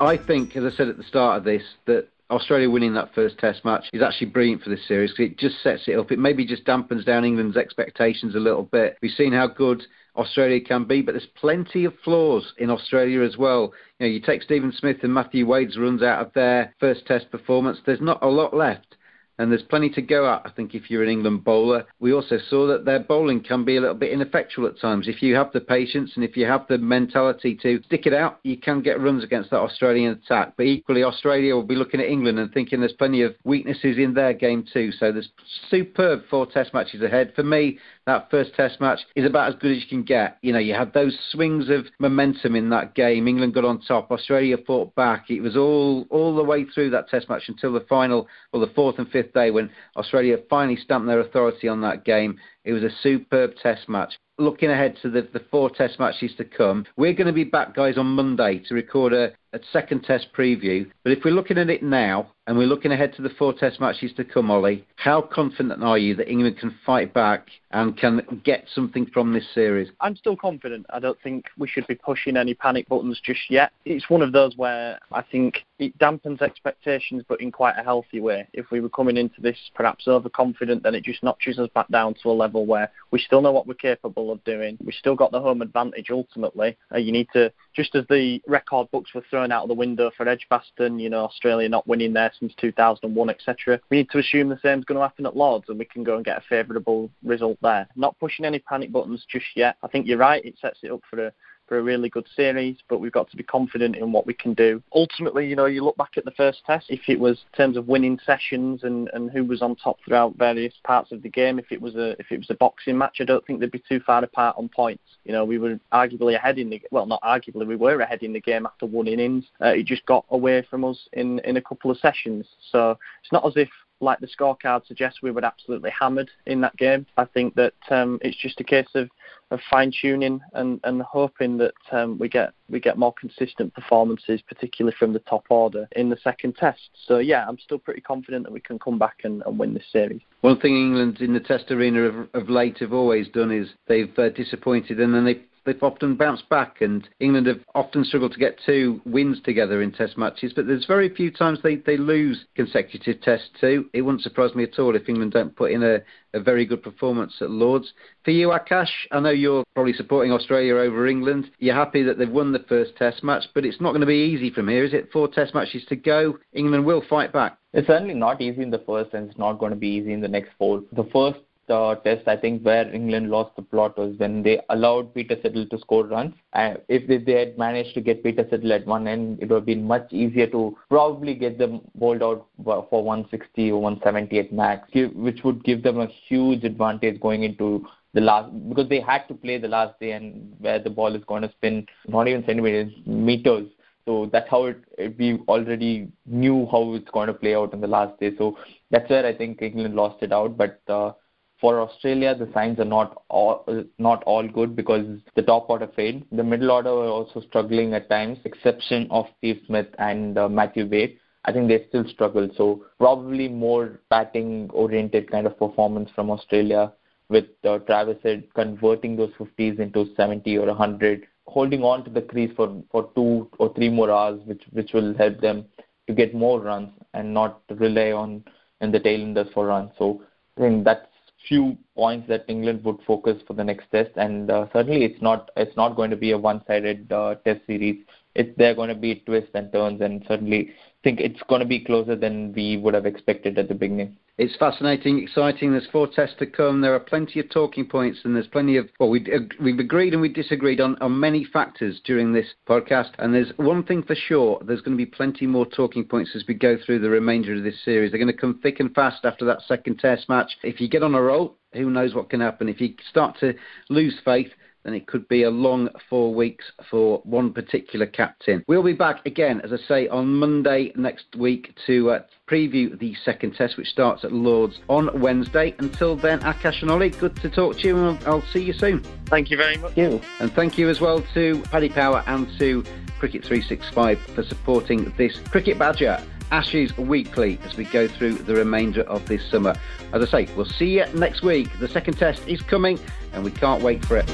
[0.00, 3.38] I think, as I said at the start of this, that Australia winning that first
[3.38, 6.12] Test match is actually brilliant for this series because it just sets it up.
[6.12, 8.96] It maybe just dampens down England's expectations a little bit.
[9.02, 9.82] We've seen how good
[10.16, 13.72] Australia can be, but there's plenty of flaws in Australia as well.
[13.98, 17.30] You know, you take Steven Smith and Matthew Wade's runs out of their first Test
[17.30, 17.78] performance.
[17.84, 18.96] There's not a lot left
[19.40, 21.86] and there's plenty to go at, I think, if you're an England bowler.
[21.98, 25.08] We also saw that their bowling can be a little bit ineffectual at times.
[25.08, 28.40] If you have the patience and if you have the mentality to stick it out,
[28.42, 30.52] you can get runs against that Australian attack.
[30.58, 34.12] But equally, Australia will be looking at England and thinking there's plenty of weaknesses in
[34.12, 34.92] their game too.
[34.92, 35.30] So there's
[35.70, 37.32] superb four test matches ahead.
[37.34, 37.78] For me,
[38.10, 40.38] that first test match is about as good as you can get.
[40.42, 43.28] You know, you had those swings of momentum in that game.
[43.28, 44.10] England got on top.
[44.10, 45.30] Australia fought back.
[45.30, 48.72] It was all all the way through that test match until the final, or the
[48.74, 52.38] fourth and fifth day when Australia finally stamped their authority on that game.
[52.70, 56.44] It was a superb test match looking ahead to the, the four test matches to
[56.44, 60.28] come, we're going to be back, guys, on Monday to record a, a second test
[60.36, 60.90] preview.
[61.04, 63.80] But if we're looking at it now and we're looking ahead to the four test
[63.80, 68.40] matches to come, Ollie, how confident are you that England can fight back and can
[68.44, 69.90] get something from this series?
[70.00, 70.86] I'm still confident.
[70.90, 73.72] I don't think we should be pushing any panic buttons just yet.
[73.84, 78.20] It's one of those where I think it dampens expectations, but in quite a healthy
[78.20, 78.46] way.
[78.52, 82.14] If we were coming into this perhaps overconfident, then it just notches us back down
[82.22, 84.76] to a level where we still know what we're capable of doing.
[84.84, 86.76] We still got the home advantage ultimately.
[86.94, 90.10] Uh, you need to, just as the record books were thrown out of the window
[90.14, 93.80] for Edgbaston, you know, Australia not winning there since 2001, etc.
[93.90, 96.04] We need to assume the same is going to happen at Lords and we can
[96.04, 97.88] go and get a favourable result there.
[97.96, 99.76] Not pushing any panic buttons just yet.
[99.82, 100.44] I think you're right.
[100.44, 101.32] It sets it up for a
[101.70, 104.54] for a really good series, but we've got to be confident in what we can
[104.54, 104.82] do.
[104.92, 107.76] Ultimately, you know, you look back at the first test, if it was in terms
[107.76, 111.60] of winning sessions and, and who was on top throughout various parts of the game,
[111.60, 113.84] if it was a if it was a boxing match, I don't think they'd be
[113.88, 115.04] too far apart on points.
[115.24, 118.32] You know, we were arguably ahead in the well, not arguably, we were ahead in
[118.32, 119.44] the game after one innings.
[119.62, 122.46] Uh, it just got away from us in in a couple of sessions.
[122.72, 123.68] So it's not as if
[124.00, 127.06] like the scorecard suggests, we were absolutely hammered in that game.
[127.16, 129.10] I think that um, it's just a case of,
[129.50, 134.40] of fine tuning and, and hoping that um, we get we get more consistent performances,
[134.46, 136.90] particularly from the top order in the second test.
[137.06, 139.82] So yeah, I'm still pretty confident that we can come back and, and win this
[139.90, 140.20] series.
[140.42, 144.16] One thing England in the Test arena of, of late have always done is they've
[144.18, 148.38] uh, disappointed and then they they've often bounced back, and England have often struggled to
[148.38, 150.52] get two wins together in Test matches.
[150.54, 153.88] But there's very few times they, they lose consecutive Tests too.
[153.92, 155.98] It wouldn't surprise me at all if England don't put in a,
[156.34, 157.92] a very good performance at Lords.
[158.24, 161.50] For you, Akash, I know you're probably supporting Australia over England.
[161.58, 164.14] You're happy that they've won the first Test match, but it's not going to be
[164.34, 165.10] easy from here, is it?
[165.12, 166.38] Four Test matches to go.
[166.52, 167.58] England will fight back.
[167.72, 170.20] It's certainly not easy in the first, and it's not going to be easy in
[170.20, 170.82] the next four.
[170.92, 171.38] The first
[171.70, 175.68] uh, test, I think, where England lost the plot was when they allowed Peter Siddle
[175.70, 176.34] to score runs.
[176.52, 179.56] Uh, if they, they had managed to get Peter Siddle at one end, it would
[179.56, 184.52] have been much easier to probably get them bowled out for 160 or 170 at
[184.52, 189.26] max, which would give them a huge advantage going into the last because they had
[189.28, 192.44] to play the last day and where the ball is going to spin not even
[192.44, 193.68] centimeters meters.
[194.04, 197.80] So that's how it, it, we already knew how it's going to play out in
[197.80, 198.32] the last day.
[198.36, 198.58] So
[198.90, 200.56] that's where i think england lost it out.
[200.56, 201.12] But uh,
[201.60, 203.64] for Australia, the signs are not all
[203.98, 205.06] not all good because
[205.36, 206.22] the top order failed.
[206.32, 210.88] The middle order were also struggling at times, exception of Steve Smith and uh, Matthew
[210.88, 211.18] Wade.
[211.44, 212.48] I think they still struggle.
[212.56, 216.92] So probably more batting oriented kind of performance from Australia
[217.28, 218.18] with uh, Travis
[218.54, 223.48] converting those 50s into 70 or 100, holding on to the crease for, for two
[223.58, 225.64] or three more hours, which which will help them
[226.06, 228.44] to get more runs and not rely on
[228.80, 229.90] in the tail enders for runs.
[229.98, 230.22] So
[230.56, 231.06] I think that's
[231.48, 235.50] few points that England would focus for the next test, and uh, certainly it's not
[235.56, 238.04] it's not going to be a one-sided uh, test series.
[238.34, 240.72] It's there going to be twists and turns, and certainly
[241.02, 244.16] think it's going to be closer than we would have expected at the beginning.
[244.40, 245.72] It's fascinating, exciting.
[245.72, 246.80] There's four tests to come.
[246.80, 249.22] There are plenty of talking points, and there's plenty of well, we
[249.60, 253.10] we've agreed and we disagreed on, on many factors during this podcast.
[253.18, 256.44] And there's one thing for sure: there's going to be plenty more talking points as
[256.48, 258.12] we go through the remainder of this series.
[258.12, 260.50] They're going to come thick and fast after that second test match.
[260.62, 262.70] If you get on a roll, who knows what can happen?
[262.70, 263.52] If you start to
[263.90, 264.48] lose faith,
[264.84, 268.64] then it could be a long four weeks for one particular captain.
[268.66, 273.14] We'll be back again, as I say, on Monday next week to uh, preview the
[273.24, 275.74] second test, which starts at Lords on Wednesday.
[275.78, 278.72] Until then, Akash and Ollie, good to talk to you, and I'll, I'll see you
[278.72, 279.02] soon.
[279.26, 279.94] Thank you very much.
[279.94, 280.28] Thank you.
[280.40, 282.82] And thank you as well to Paddy Power and to
[283.18, 286.24] Cricket 365 for supporting this Cricket Badger.
[286.50, 289.74] Ashes Weekly as we go through the remainder of this summer.
[290.12, 291.68] As I say, we'll see you next week.
[291.78, 292.98] The second test is coming
[293.32, 294.28] and we can't wait for it.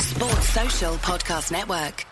[0.00, 2.06] Sports Social Podcast Network.